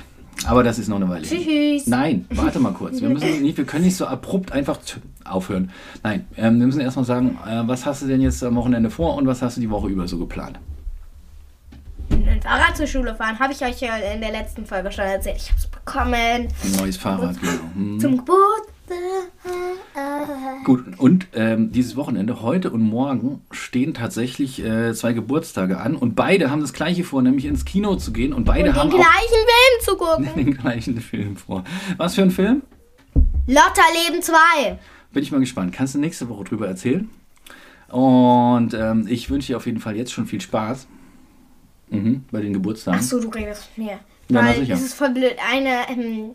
Aber 0.46 0.62
das 0.62 0.78
ist 0.78 0.90
noch 0.90 0.98
eine 0.98 1.10
Weile. 1.10 1.24
Tschüss. 1.26 1.88
Nein, 1.88 2.28
warte 2.30 2.60
mal 2.60 2.74
kurz. 2.74 3.02
Wir, 3.02 3.10
müssen 3.10 3.42
nicht, 3.42 3.58
wir 3.58 3.66
können 3.66 3.86
nicht 3.86 3.98
so 3.98 4.06
abrupt 4.06 4.52
einfach 4.52 4.78
aufhören. 5.26 5.72
Nein, 6.04 6.28
ähm, 6.38 6.60
wir 6.60 6.68
müssen 6.68 6.82
erstmal 6.82 7.06
sagen, 7.06 7.40
äh, 7.48 7.64
was 7.66 7.88
hast 7.88 8.04
du 8.04 8.08
denn 8.08 8.22
jetzt 8.22 8.44
am 8.44 8.56
Wochenende 8.58 8.92
vor 8.92 9.16
und 9.16 9.26
was 9.26 9.42
hast 9.42 9.58
du 9.58 9.62
die 9.62 9.72
Woche 9.72 9.88
über 9.88 10.08
so 10.08 10.20
geplant? 10.20 10.60
Ein 12.28 12.42
Fahrrad 12.42 12.78
zur 12.78 12.88
Schule 12.88 13.16
fahren, 13.16 13.40
habe 13.40 13.54
ich 13.54 13.62
euch 13.64 13.82
ja 13.82 13.96
in 13.96 14.22
der 14.22 14.32
letzten 14.32 14.66
Folge 14.66 14.92
schon 14.92 15.06
erzählt. 15.06 15.38
Ich 15.38 15.50
habe 15.50 15.60
es 15.60 15.68
bekommen. 15.68 16.14
Ein 16.14 16.72
neues 16.80 16.98
Fahrrad, 16.98 17.40
genau. 17.40 17.54
Hm. 17.76 18.00
Zum 18.00 18.18
Geburtstag. 18.18 18.72
Gut, 20.66 20.84
und 20.98 21.28
ähm, 21.34 21.72
dieses 21.72 21.96
Wochenende, 21.96 22.42
heute 22.42 22.72
und 22.72 22.82
morgen, 22.82 23.42
stehen 23.52 23.94
tatsächlich 23.94 24.64
äh, 24.64 24.94
zwei 24.94 25.14
Geburtstage 25.14 25.80
an 25.80 25.96
und 25.96 26.16
beide 26.16 26.52
haben 26.52 26.62
das 26.62 26.74
gleiche 26.74 27.04
vor, 27.04 27.22
nämlich 27.22 27.46
ins 27.46 27.66
Kino 27.66 27.96
zu 27.96 28.12
gehen 28.12 28.34
und 28.34 28.44
beide 28.44 28.70
und 28.70 28.76
haben. 28.76 28.90
Den 28.90 29.00
gleichen 29.00 29.16
Film 29.30 29.82
zu 29.82 29.96
gucken. 29.98 30.30
Den 30.36 30.58
gleichen 30.58 31.02
Film 31.02 31.38
vor. 31.38 31.64
Was 31.98 32.16
für 32.16 32.24
ein 32.24 32.32
Film? 32.32 32.64
Lotta 33.48 33.82
Leben 34.08 34.22
2. 34.22 34.36
Bin 35.14 35.24
ich 35.24 35.32
mal 35.32 35.40
gespannt. 35.40 35.74
Kannst 35.74 35.96
du 35.96 36.00
nächste 36.00 36.30
Woche 36.30 36.44
drüber 36.44 36.68
erzählen? 36.68 37.10
Und 37.88 38.74
ähm, 38.74 39.06
ich 39.10 39.30
wünsche 39.30 39.48
dir 39.48 39.58
auf 39.58 39.66
jeden 39.66 39.80
Fall 39.80 39.96
jetzt 39.96 40.12
schon 40.14 40.26
viel 40.26 40.42
Spaß 40.42 40.88
mhm, 41.92 42.26
bei 42.32 42.42
den 42.42 42.54
Geburtstagen. 42.54 43.00
Achso, 43.00 43.20
du 43.20 43.30
redest 43.30 43.70
mit 43.78 43.88
mir. 43.88 44.00
Ja, 44.30 44.46
Weil 44.46 44.72
es 44.72 44.82
ist 44.82 44.94
voll 44.94 45.10
blöd. 45.10 45.36
Eine, 45.52 45.90
ähm, 45.90 46.32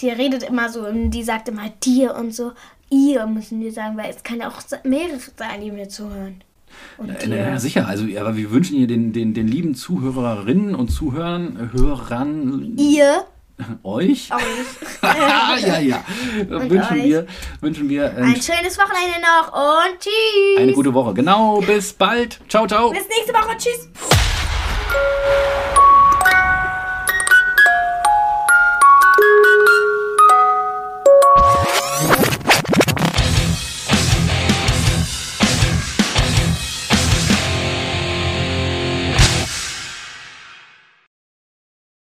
die 0.00 0.10
redet 0.10 0.42
immer 0.42 0.68
so, 0.68 0.84
die 0.92 1.22
sagt 1.22 1.48
immer 1.48 1.70
dir 1.82 2.14
und 2.14 2.34
so. 2.34 2.52
Ihr 2.90 3.26
müssen 3.26 3.60
wir 3.60 3.72
sagen, 3.72 3.96
weil 3.96 4.10
es 4.10 4.22
kann 4.22 4.40
ja 4.40 4.48
auch 4.48 4.60
mehrere 4.84 5.18
sein, 5.36 5.60
die 5.60 5.70
mir 5.70 5.88
zuhören. 5.88 6.42
Und 6.96 7.08
na, 7.26 7.50
na, 7.50 7.58
sicher, 7.58 7.88
also 7.88 8.04
aber 8.18 8.36
wir 8.36 8.50
wünschen 8.50 8.76
ihr 8.76 8.86
den, 8.86 9.12
den, 9.12 9.34
den 9.34 9.48
lieben 9.48 9.74
Zuhörerinnen 9.74 10.74
und 10.74 10.88
Zuhörern, 10.88 11.70
Hörern. 11.72 12.74
Ihr 12.76 13.24
euch. 13.82 14.30
Euch. 14.30 15.02
ja, 15.66 15.78
ja. 15.80 16.04
Und 16.48 16.70
wünschen 16.70 16.98
euch. 16.98 17.04
wir, 17.04 17.26
wünschen 17.60 17.88
wir 17.88 18.16
Ein 18.16 18.40
schönes 18.40 18.78
Wochenende 18.78 19.20
noch 19.20 19.52
und 19.52 19.98
tschüss. 19.98 20.58
eine 20.58 20.72
gute 20.72 20.94
Woche. 20.94 21.14
Genau, 21.14 21.60
bis 21.60 21.92
bald. 21.92 22.40
Ciao, 22.48 22.68
ciao. 22.68 22.90
Bis 22.90 23.08
nächste 23.08 23.32
Woche. 23.32 23.56
Tschüss. 23.56 23.88
Thank 24.90 25.52
you. 25.52 25.57